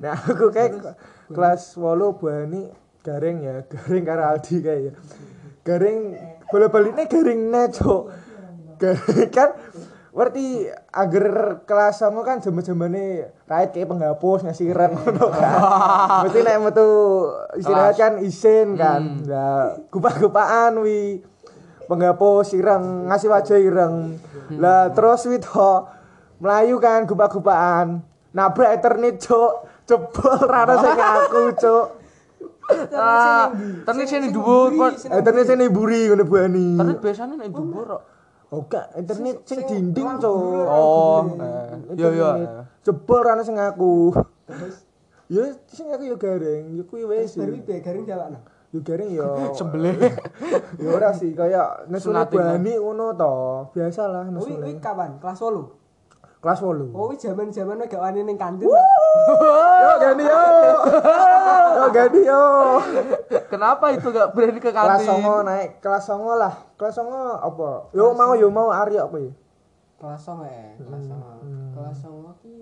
Nah, 0.00 0.16
aku 0.16 0.48
kayak 0.48 0.96
kelas 1.28 1.76
8 1.76 1.98
buani 2.16 2.70
garing 3.02 3.38
ya, 3.42 3.54
garing 3.72 4.04
karo 4.06 4.22
Aldi 4.22 4.56
kayak 4.62 4.80
ya. 4.80 4.92
Garing 5.62 5.98
bola-baliknya 6.50 7.06
garing 7.10 7.50
cok. 7.50 8.02
Garing 8.78 9.30
kan 9.30 9.50
berarti 10.12 10.68
agar 10.92 11.24
kelas 11.64 12.04
sama 12.04 12.20
kan 12.20 12.44
zaman-zamane 12.44 13.32
raid 13.48 13.72
kayak 13.72 13.88
penghapus 13.88 14.44
ngasih 14.44 14.74
rem 14.74 14.92
ngono 14.94 15.26
kan. 15.32 15.52
Mesti 16.28 16.40
nek 16.44 16.56
metu 16.62 16.88
istirahat 17.56 17.94
kan 17.96 18.14
isin 18.20 18.76
kan. 18.76 19.24
Lah, 19.26 19.78
gupak-gupaan 19.90 20.78
wi. 20.82 21.22
Penghapus 21.86 22.54
ireng 22.54 23.10
ngasih 23.10 23.28
wajah 23.28 23.58
ireng. 23.58 24.16
Lah 24.56 24.92
terus 24.94 25.26
wi 25.26 25.42
to 25.42 25.86
melayu 26.38 26.78
kan 26.78 27.06
gupak-gupaan. 27.06 28.02
Nabrak 28.32 28.78
eternit 28.78 29.22
cok. 29.22 29.70
Jebol 29.82 30.38
rada 30.46 30.78
sing 30.78 30.94
aku 30.94 31.42
cok. 31.58 32.01
Ternyata 32.68 34.02
sini 34.06 34.28
dubur 34.30 34.70
kok. 34.74 34.90
Ternyata 35.08 35.48
sini 35.48 35.66
buri 35.68 36.10
kone 36.10 36.24
buani. 36.24 36.68
Ternyata 36.78 37.00
biasanya 37.02 37.34
ini 37.42 37.48
dhuwur 37.50 37.86
kok. 37.86 38.02
Oh, 38.52 38.68
Oke, 38.68 38.76
internet 39.00 39.48
sing 39.48 39.64
dinding 39.64 40.20
cok. 40.20 40.36
Oh, 40.68 41.24
eh, 41.40 41.96
iya 41.96 42.08
iya. 42.12 42.30
Eh. 42.36 42.64
Jebol 42.84 43.24
ana 43.24 43.40
sing 43.40 43.56
aku. 43.56 44.12
Terus 44.44 44.84
Ya 45.32 45.48
sing 45.64 45.88
aku 45.88 46.04
ya 46.04 46.16
garing, 46.20 46.76
ya 46.76 46.84
kuwi 46.84 47.08
wis. 47.08 47.32
Garing 47.40 47.64
be 47.64 47.80
garing 47.80 48.04
jalak. 48.04 48.44
Ya 48.68 48.80
garing 48.84 49.16
ya. 49.16 49.28
Sembelih. 49.56 49.96
Ya 50.76 50.88
ora 50.92 51.16
sih 51.16 51.32
kaya 51.32 51.88
nek 51.88 52.04
bani 52.28 52.76
ngono 52.76 53.16
to. 53.16 53.34
Biasalah 53.72 54.28
nek 54.28 54.44
sulit. 54.44 54.60
Kuwi 54.60 54.84
kapan? 54.84 55.16
Kelas 55.16 55.40
8. 55.40 55.81
Kelas 56.42 56.58
8. 56.58 56.90
Oh, 56.90 57.06
wi 57.06 57.14
jaman-jaman 57.14 57.86
gak 57.86 58.02
wani 58.02 58.26
ning 58.26 58.34
kantin. 58.34 58.66
Yo 58.66 59.92
gani 60.02 60.26
yo. 60.26 60.42
Yo 61.78 61.84
gani 61.94 62.20
yo. 62.26 62.44
Kenapa 63.46 63.94
itu 63.94 64.10
gak 64.10 64.34
berani 64.34 64.58
ke 64.58 64.74
Kelas 64.74 65.06
kantin? 65.06 65.22
9 65.22 65.46
naik, 65.46 65.78
kelas 65.78 66.10
9 66.10 66.18
lah. 66.34 66.54
Kelas 66.74 66.98
9 66.98 67.46
apa? 67.46 67.94
Yo 67.94 68.10
mau 68.18 68.34
yo 68.34 68.50
mau 68.50 68.74
Arya 68.74 69.06
kuwi. 69.06 69.30
Kelas 70.02 70.26
9 70.26 70.50
ya, 70.50 70.74
kelas 70.82 71.06
9. 71.14 71.78
Kelas 71.78 71.98
9 72.10 72.42
ki 72.42 72.61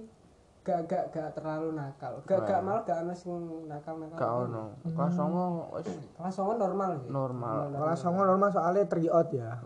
gak 0.61 0.81
gak 0.85 1.05
gak 1.09 1.29
terlalu 1.33 1.73
nakal 1.73 2.21
gak 2.29 2.45
gak 2.45 2.61
malah 2.61 2.85
gak 2.85 3.01
ono 3.01 3.15
sing 3.17 3.65
nakal 3.65 3.97
nakal 3.97 4.19
Gak 4.21 4.33
ono. 4.45 4.63
Kelas 4.85 5.15
9 5.17 5.75
wis 5.81 5.89
kelas 6.21 6.33
songo 6.37 6.53
normal 6.61 6.91
sih 7.01 7.09
normal. 7.09 7.55
Kelas 7.73 7.99
songo 8.05 8.23
normal 8.29 8.49
soalnya 8.53 8.85
triot 8.85 9.29
ya. 9.33 9.57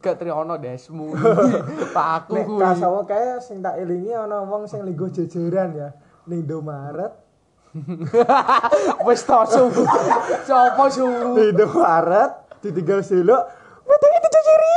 Gak 0.00 0.16
tri 0.16 0.32
ono 0.32 0.56
desmu. 0.56 1.12
Pak 1.96 2.08
aku 2.24 2.32
Nek 2.32 2.46
kelas 2.48 2.76
songo 2.80 3.02
kae 3.04 3.36
sing 3.44 3.60
tak 3.60 3.76
elingi 3.76 4.16
ana 4.16 4.40
wong 4.40 4.64
sing 4.64 4.80
linggo 4.88 5.12
jejeran 5.12 5.76
ya. 5.76 5.92
Ning 6.24 6.48
Indomaret. 6.48 7.12
Wis 9.06 9.20
to 9.28 9.38
su. 9.44 9.68
Sopo 10.48 10.84
su? 10.88 11.04
Ning 11.36 11.52
Indomaret 11.52 12.56
ditinggal 12.64 13.04
selok. 13.04 13.42
Betul 13.84 14.10
itu 14.16 14.28
jejeri. 14.32 14.74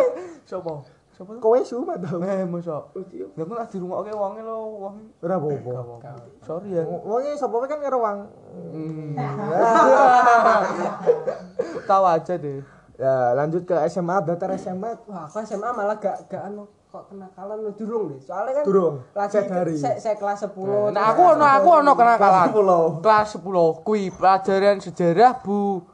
Sopo? 0.50 0.82
Sopo? 1.20 1.36
Kowe 1.36 1.60
su 1.60 1.84
tau. 1.84 2.24
Eh, 2.24 2.48
mosok. 2.48 2.96
Lah 3.36 3.44
kok 3.44 3.52
lagi 3.60 3.76
dirungokke 3.76 4.08
wonge 4.16 4.40
lho, 4.40 4.56
wong. 4.80 4.96
Ora 5.20 5.36
apa-apa. 5.36 6.16
Sorry 6.40 6.72
ya. 6.72 6.88
Wonge 6.88 7.36
sapa 7.36 7.60
kan 7.68 7.76
karo 7.76 8.00
wong. 8.00 8.18
Tahu 11.84 12.04
aja 12.08 12.34
deh. 12.40 12.64
Ya, 12.96 13.36
lanjut 13.36 13.68
ke 13.68 13.76
SMA, 13.88 14.16
daftar 14.24 14.56
SMA. 14.56 14.92
wah 15.08 15.28
aku 15.28 15.40
SMA 15.44 15.68
malah 15.72 15.96
gak 15.96 16.24
gak 16.28 16.40
anu 16.48 16.68
kok 16.90 17.08
kenakalan 17.08 17.64
lu 17.64 17.70
durung 17.72 18.12
deh 18.12 18.20
soalnya 18.20 18.60
kan 18.60 18.64
Durung. 18.66 18.94
lagi 19.14 19.30
Cek 19.30 19.46
hari. 19.46 19.78
saya 19.78 19.96
saya 19.96 20.16
kelas 20.18 20.42
10 20.42 20.90
Nah, 20.90 21.04
aku 21.14 21.22
ono 21.22 21.46
aku 21.46 21.68
ono 21.80 21.92
kenakalan. 21.94 22.50
Kelas 22.50 23.00
10. 23.00 23.00
Kelas 23.00 23.28
10 23.40 23.86
kuwi 23.86 24.02
pelajaran 24.12 24.76
sejarah 24.82 25.32
Bu 25.40 25.86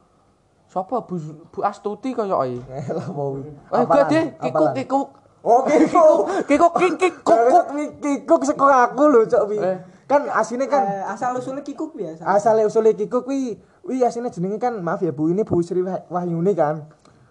Sopo 0.76 1.08
Bu 1.08 1.16
Bu 1.48 1.64
Astuti 1.64 2.12
kaya 2.12 2.36
ae. 2.36 2.60
Eh, 2.60 2.84
lah 2.92 3.08
mau. 3.08 3.40
Eh, 3.40 3.84
gak 3.88 4.12
deh, 4.12 4.24
kikuk 4.36 4.68
kikuk. 4.76 5.08
Oh, 5.40 5.64
kikuk. 5.64 6.44
Kikuk 6.44 6.72
kikuk 6.76 7.08
Kikuk 7.24 7.66
kikuk 8.04 8.40
seko 8.44 8.68
aku 8.68 9.08
lho, 9.08 9.24
Cok 9.24 9.42
wi. 9.48 9.56
Eh. 9.56 9.78
Kan 10.04 10.28
asine 10.28 10.68
kan 10.68 10.84
Eh, 10.84 11.02
asal 11.08 11.32
usulnya 11.32 11.64
kikuk 11.64 11.96
biasa 11.96 12.28
asal 12.28 12.60
usule 12.62 12.92
kikuk 12.92 13.24
kuwi 13.24 13.56
wi 13.82 14.04
asine 14.04 14.28
jenenge 14.28 14.60
kan 14.60 14.76
maaf 14.78 15.00
ya 15.00 15.16
Bu 15.16 15.32
ini 15.32 15.48
Bu 15.48 15.64
Sri 15.64 15.80
Wah- 15.80 16.04
Wahyuni 16.12 16.52
kan. 16.52 16.84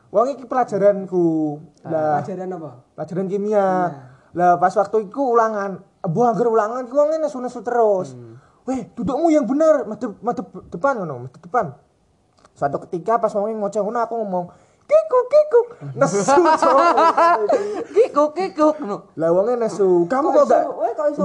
Wong 0.10 0.34
iki 0.34 0.50
pelajaranku. 0.50 1.62
Lah, 1.86 2.26
pelajaran 2.26 2.50
apa 2.50 2.72
pelajaran 2.98 3.26
kimia. 3.30 3.68
Lah 4.34 4.58
pas 4.58 4.74
waktu 4.74 5.06
itu 5.06 5.22
ulangan, 5.22 5.86
Bu 6.02 6.26
anggar 6.26 6.50
ulangan 6.50 6.82
ku 6.90 6.98
wong 6.98 7.14
nesu-nesu 7.14 7.62
terus. 7.62 8.18
Weh, 8.66 8.90
dudukmu 8.92 9.30
yang 9.30 9.46
benar, 9.46 9.86
madep 9.86 10.18
madep 10.26 10.50
depan 10.74 10.98
ngono, 10.98 11.30
madep 11.30 11.38
depan. 11.46 11.78
Suatu 12.56 12.80
ketika 12.88 13.20
pas 13.20 13.36
wong 13.36 13.52
ngoceh 13.60 13.84
aku 13.84 14.16
ngomong, 14.16 14.48
"Kikuk 14.88 15.26
kikuk." 15.28 15.68
Nesu, 16.00 16.24
kikuk 18.36 18.76
no. 18.80 19.12
Lah 19.20 19.30
wonge 19.36 19.60
nesu, 19.60 20.08
kamu 20.08 20.28
kok 20.32 20.46
gak 20.48 20.64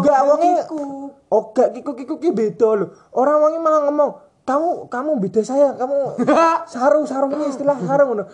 bilang 0.03 0.27
wonge 0.27 0.49
kikuk? 0.59 0.83
Oh, 1.31 1.55
gak 1.55 1.71
kikuk-kikuk 1.79 2.19
ki 2.19 2.31
beda 2.35 2.69
lho. 2.75 2.87
Orang 3.15 3.47
wonge 3.47 3.63
malah 3.63 3.87
ngomong, 3.87 4.11
"Kamu 4.43 4.91
kamu 4.91 5.11
beda 5.23 5.47
saya, 5.47 5.79
kamu 5.79 6.19
sarung 6.73 7.07
sarung 7.07 7.31
ini 7.39 7.47
istilah 7.47 7.79
sarung 7.79 8.19
ngono." 8.19 8.27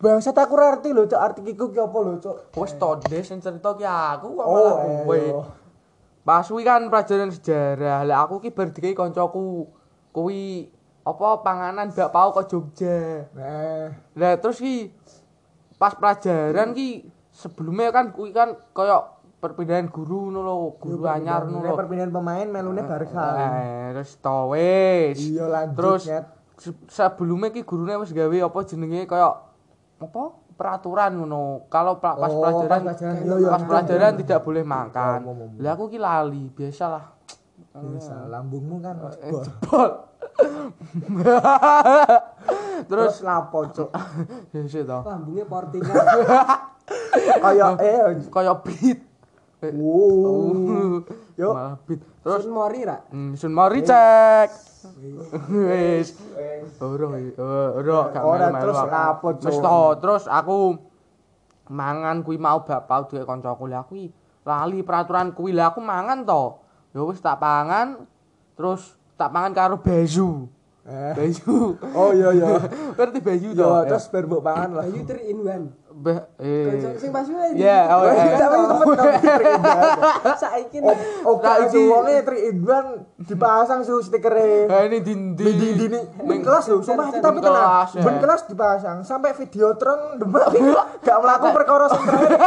Bangsat 0.00 0.34
aku 0.34 0.56
ora 0.56 0.74
ngerti 0.74 0.96
lho, 0.96 1.06
Cok, 1.06 1.20
arti 1.20 1.40
kikuk 1.44 1.70
ki 1.70 1.78
apa 1.78 1.98
lho, 2.00 2.12
Cok. 2.18 2.36
Wis 2.58 2.72
to 2.74 2.88
deh 3.06 3.22
sing 3.22 3.38
cerita 3.38 3.76
ki 3.76 3.86
aku 3.86 4.26
kok 4.34 4.42
Oh, 4.42 4.54
malah 4.58 4.74
kowe. 5.06 5.14
iya. 5.14 5.38
Pas 6.20 6.44
kuwi 6.44 6.64
kan 6.64 6.88
pelajaran 6.88 7.30
sejarah. 7.30 8.02
Lah 8.08 8.24
aku 8.24 8.40
ki 8.40 8.50
bar 8.50 8.72
dikai 8.72 8.96
kancaku 8.96 9.68
kuwi 10.10 10.72
apa 11.10 11.40
panganan 11.40 11.88
bakpao 11.88 12.30
ke 12.32 12.42
Jogja. 12.46 13.26
Nah, 14.12 14.34
terus 14.36 14.56
ki 14.56 14.90
pas 15.74 15.92
pelajaran 15.92 16.70
ki 16.70 17.04
sebelumnya 17.30 17.88
kan 17.88 18.10
kuwi 18.10 18.30
kan 18.30 18.52
kaya 18.70 19.00
perpindahan 19.36 19.86
guru 19.86 20.28
ngono 20.28 20.40
lho, 20.40 20.54
guru 20.76 21.04
anyar 21.06 21.44
ngono 21.44 21.62
Nek 21.62 21.72
lho. 21.72 21.76
perpindahan 21.76 22.12
pemain 22.12 22.46
melune 22.46 22.82
Barca. 22.82 23.24
Eh, 23.32 23.86
terus 23.94 24.12
to 24.16 24.36
wis. 24.50 25.16
Iya, 25.18 25.44
lanjut, 25.46 25.74
Terus 25.74 26.02
Nyet. 26.04 26.26
sebelumnya 26.86 27.48
ki 27.48 27.62
gurune 27.62 27.96
wis 27.96 28.10
gawe 28.10 28.36
apa 28.42 28.58
jenenge 28.62 29.04
kaya 29.04 29.32
apa 29.96 30.22
peraturan 30.52 31.16
ngono. 31.16 31.64
Kalau 31.66 31.96
pra- 31.96 32.14
pas 32.14 32.28
Oh, 32.28 32.44
pelajaran 32.44 32.68
pas 32.68 32.80
pelajaran. 32.92 33.14
Iya, 33.18 33.34
iya, 33.34 33.48
pas 33.48 33.56
iya. 33.56 33.66
pelajaran 33.66 34.12
tidak 34.18 34.40
boleh 34.42 34.60
makan. 34.62 35.18
Iya, 35.18 35.32
iya, 35.32 35.44
iya. 35.48 35.60
Lah 35.62 35.72
aku 35.72 35.84
ki 35.86 35.98
lali, 35.98 36.44
biasalah. 36.50 37.04
Biasa, 37.70 38.14
lambungmu 38.26 38.76
kan 38.78 38.94
Eh, 39.16 39.32
jebol. 39.32 39.88
Terus 42.90 43.14
lapo, 43.22 43.58
Cok? 43.70 43.90
Ya 44.54 44.60
sih 44.66 44.82
to. 44.82 44.98
lambungnya 45.06 45.44
portingan 45.46 45.94
Kayak 47.44 47.78
eh 47.78 47.98
Kaya 48.28 48.54
beat. 48.60 48.98
Wow. 49.60 51.04
Yuk. 51.36 51.52
Malah 51.54 51.76
beat. 51.86 52.00
Terus 52.20 52.44
terus 52.44 52.52
mori 52.52 52.84
ra 52.84 53.00
Hmm, 53.08 53.32
Sun 53.38 53.52
mari 53.52 53.80
cek. 53.80 54.48
Wis. 55.48 56.16
Ora 56.80 57.06
ora 57.76 57.96
gak 58.12 58.24
Ora, 58.24 58.48
melu-melu 58.48 58.62
terus 58.64 58.80
lapo, 58.88 59.26
Cuk? 59.36 59.46
Wis 59.48 59.58
to, 59.60 59.80
terus 60.00 60.24
aku 60.26 60.58
mangan 61.70 62.26
kuwi 62.26 62.36
mau 62.36 62.66
bakpao 62.66 63.06
duwe 63.06 63.22
kancaku 63.22 63.70
lah 63.70 63.86
kuwi 63.86 64.10
lali 64.42 64.82
peraturan 64.82 65.30
kuwi 65.30 65.54
lah 65.54 65.70
aku 65.70 65.80
mangan 65.80 66.26
to. 66.26 66.58
Ya 66.90 67.00
wis 67.06 67.22
tak 67.22 67.38
pangan 67.38 68.02
terus 68.58 68.99
tak 69.20 69.30
pangan 69.36 69.52
karo 69.52 69.76
Bayu. 69.76 70.48
Eh. 70.88 71.12
Bayu. 71.12 71.76
Oh 71.92 72.10
iya 72.16 72.32
iya. 72.32 72.48
Bayu 73.28 73.52
to? 73.52 73.60
Yo, 73.60 73.84
terus 73.84 74.08
bar 74.08 74.24
mbok 74.24 74.40
pangan 74.40 74.80
lah. 74.80 74.84
Bayu 74.88 75.04
3 75.04 75.28
in 75.28 75.38
1 75.44 75.79
Ba- 76.00 76.32
eh. 76.38 76.96
sing 76.96 77.12
pas 77.12 77.28
wae 77.28 77.52
Ya, 77.52 77.84
oh, 77.92 78.08
eh. 78.08 78.32
Tapi 78.32 78.56
temen 78.56 78.88
saiki 80.34 80.78
Oh, 81.20 81.36
gak 81.36 81.60
Saiki- 81.60 81.76
itu 81.76 81.80
wonge 81.86 82.16
tri 82.24 82.38
inban 82.48 82.84
dipasang 83.20 83.84
su 83.84 84.00
stikere. 84.00 84.64
Eh, 84.64 84.82
ini 84.88 84.98
dindi. 84.98 85.44
Di 85.44 85.52
di 85.52 85.68
di 85.76 85.86
di 85.86 85.98
ben 86.18 86.40
kelas 86.40 86.64
lho, 86.66 86.80
sumpah 86.80 87.12
kita 87.12 87.20
tapi 87.20 87.38
tenang. 87.38 87.84
ya. 87.86 88.00
Ben 88.00 88.16
kelas 88.16 88.48
dipasang 88.48 88.98
sampai 89.02 89.36
videotron 89.36 90.16
demak 90.16 90.48
gak 91.04 91.18
melaku 91.18 91.46
perkara 91.52 91.84
sing 91.86 92.00
terakhir. 92.00 92.32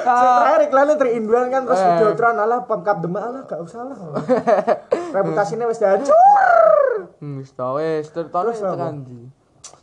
Sing 0.00 0.32
terakhir 0.32 0.60
iklannya 0.64 0.94
tri 0.96 1.10
inban 1.14 1.46
kan 1.48 1.62
terus 1.62 1.76
Eh. 1.76 1.86
videotron 1.92 2.36
alah 2.36 2.64
pemkap 2.64 2.96
demak 2.98 3.20
alah 3.22 3.42
gak 3.44 3.60
usah 3.60 3.84
lah. 3.84 3.98
Reputasinya 5.16 5.68
wis 5.68 5.76
hancur. 5.78 6.16
Hmm, 7.18 7.36
wis 7.36 7.52
to 7.52 7.68
wis 7.76 8.08
Terus 8.08 8.56
tekan. 8.56 9.04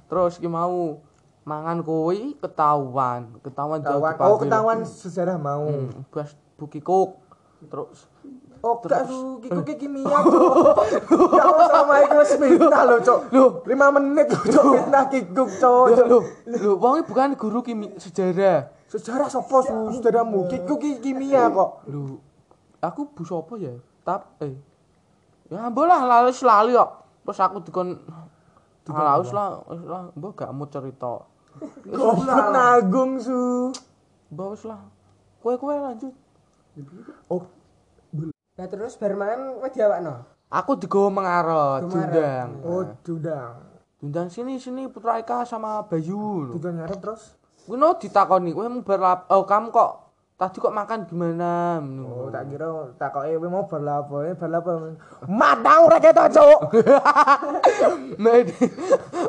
Terus 0.05 0.33
ki 0.37 0.47
mau 0.47 0.97
mangan 1.43 1.83
kuwi 1.83 2.39
ketahuan, 2.39 3.35
ketahuan 3.43 3.79
jauh 3.83 3.99
dipanggil. 3.99 4.27
oh 4.31 4.37
ketahuan 4.39 4.79
sejarah 4.87 5.35
mau. 5.35 5.67
Hmm, 5.67 6.07
bas 6.11 6.31
buki 6.55 6.79
kok. 6.79 7.19
Terus 7.67 8.07
Oh, 8.63 8.79
gak 8.79 9.11
su, 9.11 9.43
kiku 9.43 9.59
ki 9.67 9.75
kimia, 9.75 10.23
Cok. 10.23 10.87
Ya 11.35 11.43
Allah 11.51 11.67
sama 11.67 11.99
iku 11.99 12.15
wis 12.23 12.31
minta 12.39 12.87
lho, 12.87 12.95
Cok. 13.03 13.19
Loh. 13.35 13.59
5 13.67 13.75
menit 13.99 14.31
lho, 14.31 14.39
Cok, 14.39 14.65
minta 14.71 15.01
kikuk, 15.11 15.49
Cok. 15.59 15.85
lho 15.91 16.03
lho 16.07 16.19
lho 16.47 16.71
wong 16.79 17.03
bukan 17.03 17.35
guru 17.35 17.59
kimi 17.59 17.91
sejarah. 17.99 18.71
Sejarah 18.87 19.27
sapa 19.27 19.67
su, 19.67 19.99
sejarahmu? 19.99 20.47
Kiku 20.47 20.79
ki 20.79 21.03
kimia 21.03 21.51
kok. 21.51 21.83
Lho 21.91 22.23
aku 22.79 23.11
bu 23.11 23.27
sapa 23.27 23.59
ya? 23.59 23.75
Tap 24.07 24.31
eh. 24.39 24.55
Ya 25.51 25.67
ambolah 25.67 25.99
lali 25.99 26.31
lali 26.31 26.71
kok. 26.71 26.91
Terus 27.27 27.39
aku 27.43 27.57
dikon 27.67 27.99
Alah 28.87 29.19
wis 29.19 29.31
lah, 29.31 29.63
wis 29.67 29.83
lah, 29.83 30.11
mbok 30.15 30.39
gak 30.39 30.51
mau 30.55 30.67
cerita. 30.71 31.23
Goblok 31.85 32.47
nagung 32.49 33.21
su. 33.21 33.69
Wis 34.33 34.63
lah. 34.65 34.81
Kowe-kowe 35.39 35.75
lanjut. 35.77 36.13
Oh, 37.29 37.45
Nah 38.53 38.69
terus 38.69 38.93
bar 38.97 39.13
mangan 39.17 39.57
kowe 39.57 39.69
diawakno. 39.69 40.13
Aku 40.53 40.77
digawa 40.77 41.09
mengarep, 41.09 41.89
Digawa 41.89 42.05
diundang. 42.05 42.49
oh 42.61 42.81
diundang. 43.01 43.53
Diundang 43.97 44.27
sini 44.29 44.61
sini 44.61 44.85
Putra 44.85 45.17
Eka 45.17 45.41
sama 45.41 45.81
Bayu. 45.89 46.53
Juga 46.53 46.69
nyarep 46.69 47.01
terus. 47.01 47.33
Kuwi 47.65 47.79
no 47.79 47.97
ditakoni, 47.97 48.53
kowe 48.53 48.67
mau 48.69 48.85
berlap 48.85 49.25
oh 49.31 49.47
kamu 49.47 49.71
kok 49.73 49.91
tadi 50.33 50.57
kok 50.59 50.73
makan 50.73 51.05
gimana? 51.05 51.77
Oh, 52.03 52.27
tak 52.33 52.49
kira 52.49 52.67
takoke 52.97 53.37
kowe 53.37 53.49
mau 53.49 53.69
berlapo, 53.69 54.25
eh 54.25 54.33
berlapo. 54.33 54.97
Matang 55.29 55.87
ora 55.87 55.97
ketok. 56.01 56.29
Nah, 58.13 58.39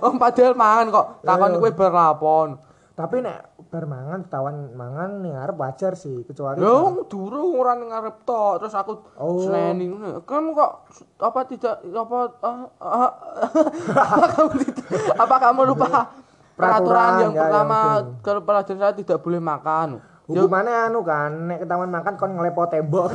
Om 0.05 0.21
padahal 0.21 0.55
mangan 0.55 0.87
kok. 0.93 1.07
Takoni 1.25 1.57
kowe 1.61 1.73
berlapon. 1.73 2.49
Tapi 2.95 3.27
nek 3.27 3.59
bar 3.75 3.91
mangan 3.91 4.21
tawan 4.31 4.71
mangan 4.79 5.19
ning 5.19 5.35
arep 5.35 5.59
wajar 5.59 5.99
sih, 5.99 6.23
kecuali 6.23 6.63
wong 6.63 7.11
durung 7.11 7.59
ora 7.59 7.75
ning 7.75 7.91
tok. 8.23 8.63
Terus 8.63 8.75
aku 8.79 8.93
Oh. 9.19 9.43
ngono. 9.51 10.23
Kamu 10.23 10.49
kok 10.55 10.73
apa 11.19 11.41
tidak 11.51 11.83
apa 11.91 12.19
ah, 12.39 12.59
ah, 12.79 13.11
apa 14.15 14.27
kamu 14.31 14.51
tidak 14.63 14.87
apa 15.19 15.37
kamu 15.43 15.61
lupa 15.75 15.89
peraturan 16.55 17.13
yang 17.19 17.33
ya, 17.35 17.41
pertama 17.43 17.79
ya, 17.83 18.07
kalau 18.23 18.41
pelajaran 18.47 18.79
saya 18.79 18.95
tidak 18.95 19.19
boleh 19.27 19.43
makan. 19.43 20.14
Ya 20.25 20.41
Hukumannya 20.41 20.89
anu 20.89 21.05
kan, 21.05 21.53
nek 21.53 21.69
ketahuan 21.69 21.93
makan 21.93 22.17
kon 22.17 22.33
ngelepo 22.33 22.65
tembok. 22.73 23.13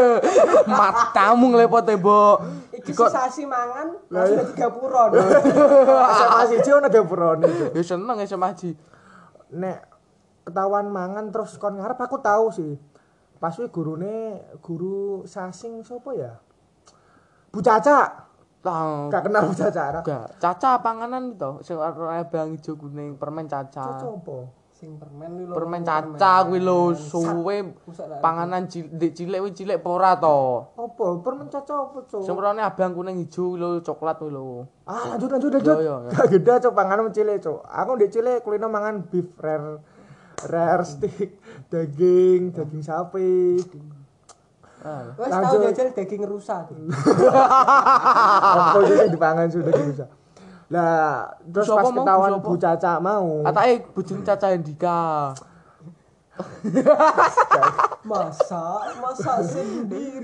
matamu 0.78 1.50
nglepot 1.50 1.82
tembok. 1.82 2.36
Iki 2.70 2.94
sesasi 2.94 3.42
mangan 3.50 3.98
langsung 4.14 4.54
tiga 4.54 4.70
puron. 4.70 5.10
SMA 6.22 6.42
siji 6.54 6.70
ono 6.70 6.86
dapurone. 6.86 7.50
Cok. 7.50 7.74
Ya 7.74 7.82
seneng 7.82 8.16
ya 8.22 8.26
sama 8.30 8.54
Haji. 8.54 8.78
nek 9.46 9.78
ketahuan 10.46 10.86
mangan 10.90 11.34
terus 11.34 11.58
kon 11.58 11.78
ngarep 11.78 11.98
aku 11.98 12.18
tahu 12.22 12.50
sih 12.54 12.78
pas 13.38 13.54
kuwi 13.54 13.70
gurune 13.70 14.42
guru 14.62 15.22
sasing 15.26 15.82
sapa 15.86 16.10
ya 16.14 16.32
Bu 17.50 17.62
Caca 17.62 18.26
Lah, 18.66 19.06
gak 19.06 19.30
kenal 19.30 19.46
Bu 19.46 19.54
Caca 19.54 20.02
Enggak, 20.02 20.26
caca 20.42 20.82
panganan 20.82 21.38
itu 21.38 21.62
sing 21.62 21.78
warna 21.78 22.18
abang 22.18 22.58
ijo 22.58 22.74
kuning 22.74 23.14
permen 23.14 23.46
Caca 23.46 24.02
caca. 24.02 24.02
apa 24.02 24.38
Sing 24.86 25.02
permen 25.02 25.34
kuwi 25.34 25.44
lho. 25.50 25.54
Permen 25.58 25.82
caca 25.82 26.46
kuwi 26.46 26.60
lho 26.62 26.94
suwe 26.94 27.56
panganan 28.22 28.70
cilik 28.70 29.10
cilik 29.18 29.42
kuwi 29.42 29.50
cilik 29.50 29.82
apa 29.82 29.90
ora 29.90 30.12
to? 30.14 30.38
apa 30.78 31.04
permen 31.26 31.50
Caca 31.50 31.90
apa 31.90 31.98
cok 32.06 32.22
Sing 32.22 32.38
warnane 32.38 32.62
abang 32.62 32.94
kuning 32.94 33.18
ijo 33.26 33.50
kuwi 33.50 33.58
lho 33.58 33.68
coklat 33.82 34.22
kuwi 34.22 34.30
lho. 34.30 34.62
ah 34.86 35.10
lanjut 35.10 35.26
lanjut 35.34 35.50
lanjut 35.58 35.76
gak 36.14 36.26
gede 36.30 36.52
cok 36.62 36.74
panganan 36.78 37.10
cilik 37.10 37.42
cok 37.42 37.66
aku 37.66 37.90
ndek 37.98 38.10
cilik 38.14 38.38
kulino 38.46 38.70
mangan 38.70 39.02
beef 39.10 39.26
rare 39.42 39.82
rare 40.46 40.86
stick 40.86 41.34
daging 41.66 42.54
daging 42.54 42.82
sapi 42.86 43.58
Ah. 44.86 45.18
Wes 45.18 45.34
tau 45.34 45.58
jajal 45.66 45.90
daging 45.98 46.22
rusa. 46.30 46.62
apa 48.70 48.78
yang 48.86 49.10
dipangan 49.10 49.50
sudah 49.50 49.74
bisa 49.82 50.06
lah 50.66 51.30
terus 51.46 51.70
pas 51.70 51.86
ketahuan? 51.86 52.42
Bu 52.42 52.54
Caca 52.58 52.92
mau 52.98 53.46
Katake 53.46 53.74
bojone 53.94 54.22
Caca 54.26 54.46
Hendika. 54.50 55.30
Masa, 58.06 58.64
masa 59.00 59.40
sendiri. 59.42 60.20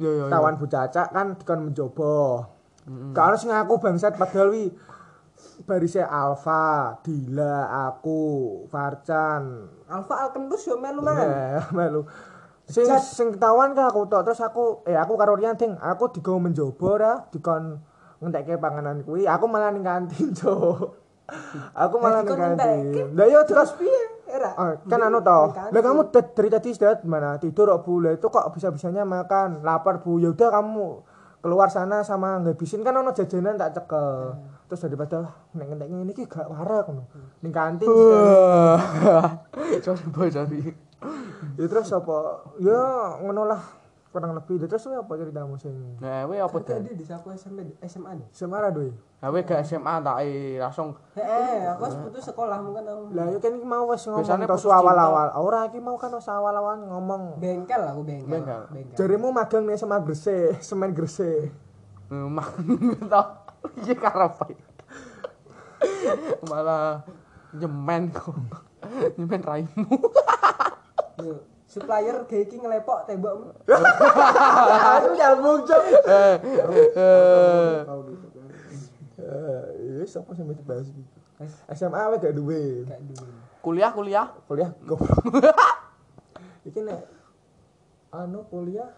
Yo 0.00 0.08
yo. 0.16 0.24
yo. 0.24 0.32
kawan 0.32 0.54
Bu 0.56 0.66
Caca 0.68 1.08
kan 1.08 1.36
dikon 1.36 1.72
mencoba. 1.72 2.46
Kalau 3.12 3.36
sing 3.36 3.52
aku 3.52 3.76
bangsat 3.78 4.16
padahal 4.16 4.50
wi 4.50 4.72
barisnya 5.68 6.08
Alfa, 6.08 6.98
Dila, 7.04 7.68
aku, 7.88 8.64
Farcan, 8.72 9.68
Alfa 9.86 10.14
Alkendus 10.26 10.64
yo 10.64 10.80
melu 10.80 11.04
mangan. 11.04 11.26
eh 11.28 11.60
melu. 11.76 12.02
Sing 12.70 12.86
sing 13.02 13.28
ketahuan 13.34 13.74
kan 13.74 13.90
aku 13.90 14.06
tok 14.06 14.22
terus 14.22 14.38
aku 14.38 14.86
eh 14.86 14.94
aku 14.94 15.18
karo 15.18 15.34
Rian 15.34 15.58
ting, 15.58 15.74
aku 15.74 16.14
digawe 16.14 16.38
mencoba 16.38 16.88
ra 16.94 17.12
dikon 17.28 17.82
ngentekke 18.22 18.60
panganan 18.60 19.02
kuwi, 19.02 19.26
aku 19.26 19.48
malah 19.48 19.74
ning 19.74 19.82
kantin, 19.82 20.30
Cuk. 20.38 20.94
Aku 21.72 21.96
malah 21.98 22.22
ning 22.22 22.36
kantin. 22.36 23.16
Lah 23.16 23.26
yo 23.26 23.40
Terus 23.42 23.74
piye? 23.74 24.02
Era. 24.30 24.54
Ah, 24.54 24.78
kan 24.86 25.02
anu 25.02 25.18
toh. 25.18 25.50
Lah 25.50 25.80
kamu 25.82 26.14
da- 26.14 26.30
dari 26.30 26.46
tadi 26.46 26.70
istirahat 26.70 27.02
mana? 27.02 27.34
Tidur 27.42 27.66
kok 27.66 27.82
Bu. 27.82 27.98
Lah 27.98 28.14
itu 28.14 28.30
kok 28.30 28.46
bisa-bisanya 28.54 29.02
makan. 29.02 29.66
Lapar 29.66 29.98
Bu. 30.06 30.22
Ya 30.22 30.30
udah 30.30 30.54
kamu 30.54 31.02
keluar 31.40 31.66
sana 31.66 32.06
sama 32.06 32.38
ngabisin 32.38 32.86
kan 32.86 32.94
ono 32.94 33.10
jajanan 33.10 33.58
tak 33.58 33.74
cekel. 33.74 34.38
Terus 34.70 34.86
daripada 34.86 35.18
nek 35.50 35.66
ngentek 35.66 35.88
ngene 35.90 36.12
iki 36.14 36.30
gak 36.30 36.46
warak 36.46 36.86
ngono. 36.86 37.10
Ning 37.42 37.50
kantin. 37.50 37.90
Sorry 39.82 40.06
boy, 40.14 40.30
sorry. 40.30 40.76
Ya 41.58 41.66
terus 41.68 41.90
apa? 41.92 42.44
Ya 42.60 42.80
ngono 43.22 43.48
lah 43.48 43.62
kurang 44.10 44.34
lebih. 44.34 44.58
Ya 44.58 44.66
terus 44.66 44.84
apa 44.90 45.12
ceritamu 45.14 45.54
sing 45.54 45.74
Nah, 46.02 46.26
we 46.26 46.42
apa 46.42 46.58
dan? 46.66 46.82
Tadi 46.82 46.98
di 46.98 47.06
saku 47.06 47.30
SMP 47.34 47.78
SMA 47.86 48.18
nih. 48.18 48.26
semara 48.34 48.74
doi. 48.74 48.90
Nah, 49.20 49.28
we 49.30 49.44
gak 49.44 49.62
SMA 49.62 50.00
tak 50.00 50.16
eh 50.24 50.56
langsung 50.56 50.96
Heeh, 51.12 51.68
aku 51.70 51.84
wis 51.86 51.96
putus 52.00 52.24
sekolah 52.26 52.58
mungkin 52.58 52.84
aku. 52.88 53.02
Lah 53.14 53.26
yo 53.30 53.38
kan 53.38 53.54
mau 53.62 53.84
wis 53.92 54.02
ngomong 54.08 54.24
Biasanya 54.24 54.46
terus 54.50 54.64
putus 54.66 54.74
awal-awal. 54.74 55.28
Ora 55.38 55.60
iki 55.70 55.78
mau 55.78 55.94
kan 56.00 56.10
wis 56.16 56.26
awal-awal 56.26 56.74
ngomong. 56.90 57.38
Bengkel 57.38 57.82
aku 57.86 58.00
bengkel. 58.02 58.30
Bengkel. 58.32 58.60
Bengkel. 58.74 58.96
Jarimu 58.98 59.28
magang 59.30 59.64
nih 59.68 59.76
sama 59.78 60.02
Gresik, 60.02 60.58
semen 60.66 60.90
Gresik. 60.90 61.52
Emang 62.10 62.50
tau. 63.06 63.46
Iya 63.86 63.94
karapa. 63.94 64.50
Malah 66.48 67.06
nyemen 67.54 68.10
kok. 68.10 68.34
Nyemen 69.20 69.40
raimu. 69.44 69.86
Yo, 71.20 71.34
Supplier 71.70 72.26
iki 72.26 72.56
ngelepok 72.58 73.06
tembok. 73.06 73.32
Aku. 73.36 73.52
Eh, 76.10 76.36
eh. 76.98 77.76
Eh, 79.20 79.64
iya 79.84 80.04
siapa? 80.08 80.32
SMA 81.72 82.00
wae 82.10 82.18
gak 82.18 82.34
duwe. 82.34 82.84
Gak 82.88 83.00
duwe. 83.04 83.28
Kuliah, 83.60 83.92
kuliah. 83.92 84.26
Kuliah 84.48 84.70
goblok. 84.82 85.20
Iki 86.68 86.80
nek 86.84 87.00
anu 88.12 88.44
kuliah, 88.48 88.88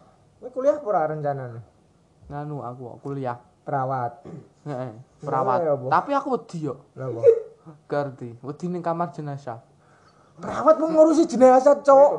kowe 0.43 0.51
kuliah 0.51 0.75
ora 0.83 1.07
rencanane? 1.07 1.63
Nganu 2.27 2.63
aku 2.63 2.99
kuliah. 3.03 3.39
Perawat. 3.63 4.27
Heeh, 4.67 4.91
Ya, 4.91 5.23
perawat. 5.23 5.63
apa? 5.63 5.87
Tapi 5.87 6.11
aku 6.19 6.35
wedi 6.35 6.67
yo. 6.67 6.83
Lah 6.99 7.07
apa? 7.07 7.21
Ngerti. 7.87 8.35
Wedi 8.43 8.67
ning 8.67 8.83
kamar 8.83 9.15
jenazah. 9.15 9.63
Perawat 10.43 10.75
mau 10.83 10.91
ngurusi 10.91 11.31
jenazah, 11.31 11.79
Cok. 11.87 12.11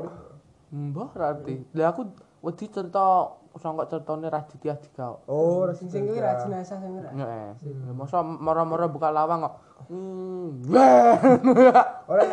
Mbah 0.71 1.07
berarti. 1.11 1.59
Lah 1.75 1.91
aku 1.91 2.07
wedi 2.39 2.71
cerita 2.71 3.35
sangka 3.59 3.85
ceritane 3.91 4.31
Raditya 4.31 4.73
Dika. 4.79 5.21
Oh, 5.29 5.67
Sing 5.75 5.91
sing 5.91 6.09
kuwi 6.09 6.17
ra 6.17 6.39
jenazah 6.41 6.79
sing 6.79 6.91
ora. 6.97 7.11
Heeh. 7.13 7.49
Ya 7.61 7.91
masa 7.93 8.23
moro-moro 8.23 8.89
buka 8.89 9.13
lawang 9.13 9.45
kok. 9.45 9.55
Hmm. 9.91 10.63
ora 12.11 12.23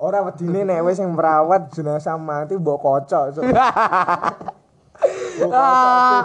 ora 0.00 0.18
wedine 0.26 0.66
nek 0.66 0.82
wis 0.82 0.98
sing 0.98 1.14
perawat 1.14 1.70
jenazah 1.70 2.18
mati. 2.18 2.58
Mbok 2.58 2.78
kocok, 2.82 3.24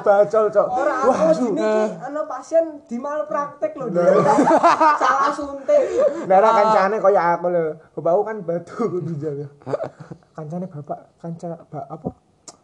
bacol, 0.03 0.45
Cok. 0.51 0.67
Ora 0.67 0.93
aku 1.03 1.11
iki 1.55 1.73
ana 2.03 2.21
pasien 2.27 2.81
di 2.85 2.97
malpraktek 2.99 3.71
lho. 3.77 3.87
dia. 3.91 4.11
Salah 4.99 5.31
suntik. 5.31 5.83
Nah, 6.27 6.37
nah 6.41 6.51
kancane 6.51 6.97
kaya 6.99 7.21
aku 7.37 7.47
lho. 7.51 7.63
Bapakku 7.95 8.21
kan 8.27 8.37
batu 8.43 8.75
kudu 8.97 9.13
jaga. 9.17 9.47
Kancane 10.35 10.65
bapak, 10.67 10.99
kanca 11.21 11.47
apa? 11.71 12.09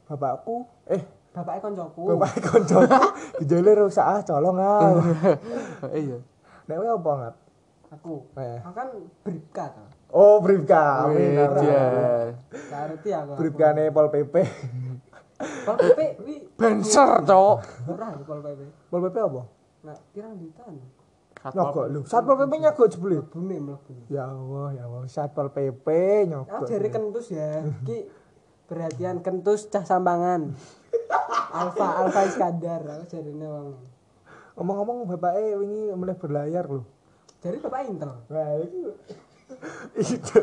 Bapakku 0.09 0.67
eh 0.91 1.01
Bapake 1.33 1.65
koncoku. 1.65 2.13
bapake 2.13 2.39
koncoku 2.45 3.01
dijale 3.41 3.71
rusak 3.73 4.05
ah 4.05 4.21
colong 4.21 4.57
ah. 4.61 5.01
Iya. 5.97 6.21
Nek 6.69 6.75
kowe 6.77 6.89
apa 6.93 7.11
ngat? 7.17 7.35
Aku. 7.97 8.15
Eh. 8.37 8.57
Aku 8.61 8.73
kan 8.77 8.87
bribka. 9.25 9.65
Oh, 10.13 10.37
Bribka. 10.45 11.09
Iya. 11.09 11.49
Ngerti 12.53 13.09
aku. 13.17 13.31
Bribkane 13.33 13.89
Pol 13.89 14.13
PP. 14.13 14.35
Pol 15.65 15.75
PP 15.77 15.99
kuwi 16.19 16.35
Benser, 16.55 17.09
Cok. 17.25 17.57
ora 17.91 18.07
Pol 18.23 18.39
PP. 18.39 18.61
Pol 18.89 18.99
PP 19.09 19.15
apa? 19.19 19.41
Nah, 19.83 19.97
pirang 20.15 20.33
ditan. 20.39 20.73
Nyogok 21.51 21.85
lho. 21.91 21.99
Satpol 22.07 22.39
PP 22.39 22.53
nyogok 22.63 22.87
jebule. 22.87 23.19
Bumi 23.27 23.59
mlebu. 23.59 24.07
Ya 24.07 24.31
Allah, 24.31 24.67
ya 24.79 24.83
Allah. 24.87 25.03
Satpol 25.11 25.51
PP 25.51 25.87
Ah 25.91 26.19
nyogok. 26.23 26.63
jari 26.71 26.87
kentus 26.87 27.27
ya. 27.35 27.67
Ki 27.83 28.07
perhatian 28.63 29.19
kentus 29.19 29.67
cah 29.67 29.83
sambangan. 29.83 30.55
Alfa 31.53 31.87
Alfa 31.99 32.21
Iskandar 32.23 32.81
aku 32.87 33.03
jarine 33.11 33.43
wong. 33.43 33.75
Ngomong-ngomong 34.55 34.97
bapake 35.11 35.59
wingi 35.59 35.91
mulai 35.93 36.15
berlayar 36.15 36.65
lho. 36.71 36.87
Jadi 37.43 37.59
bapak 37.59 37.91
Intel. 37.91 38.11
Nah, 38.31 38.55
itu 38.63 38.79
itu. 39.99 40.39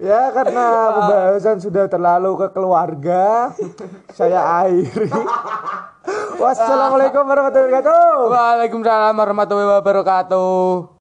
Ya 0.00 0.28
karena 0.32 0.64
pembahasan 0.92 1.58
sudah 1.60 1.88
terlalu 1.88 2.36
ke 2.40 2.46
keluarga, 2.52 3.52
saya 4.12 4.64
akhiri. 4.64 5.08
Wassalamualaikum 6.34 7.24
warahmatullahi 7.24 7.72
wabarakatuh. 7.72 8.28
Waalaikumsalam 8.28 9.14
warahmatullahi 9.16 9.70
wabarakatuh. 9.80 10.92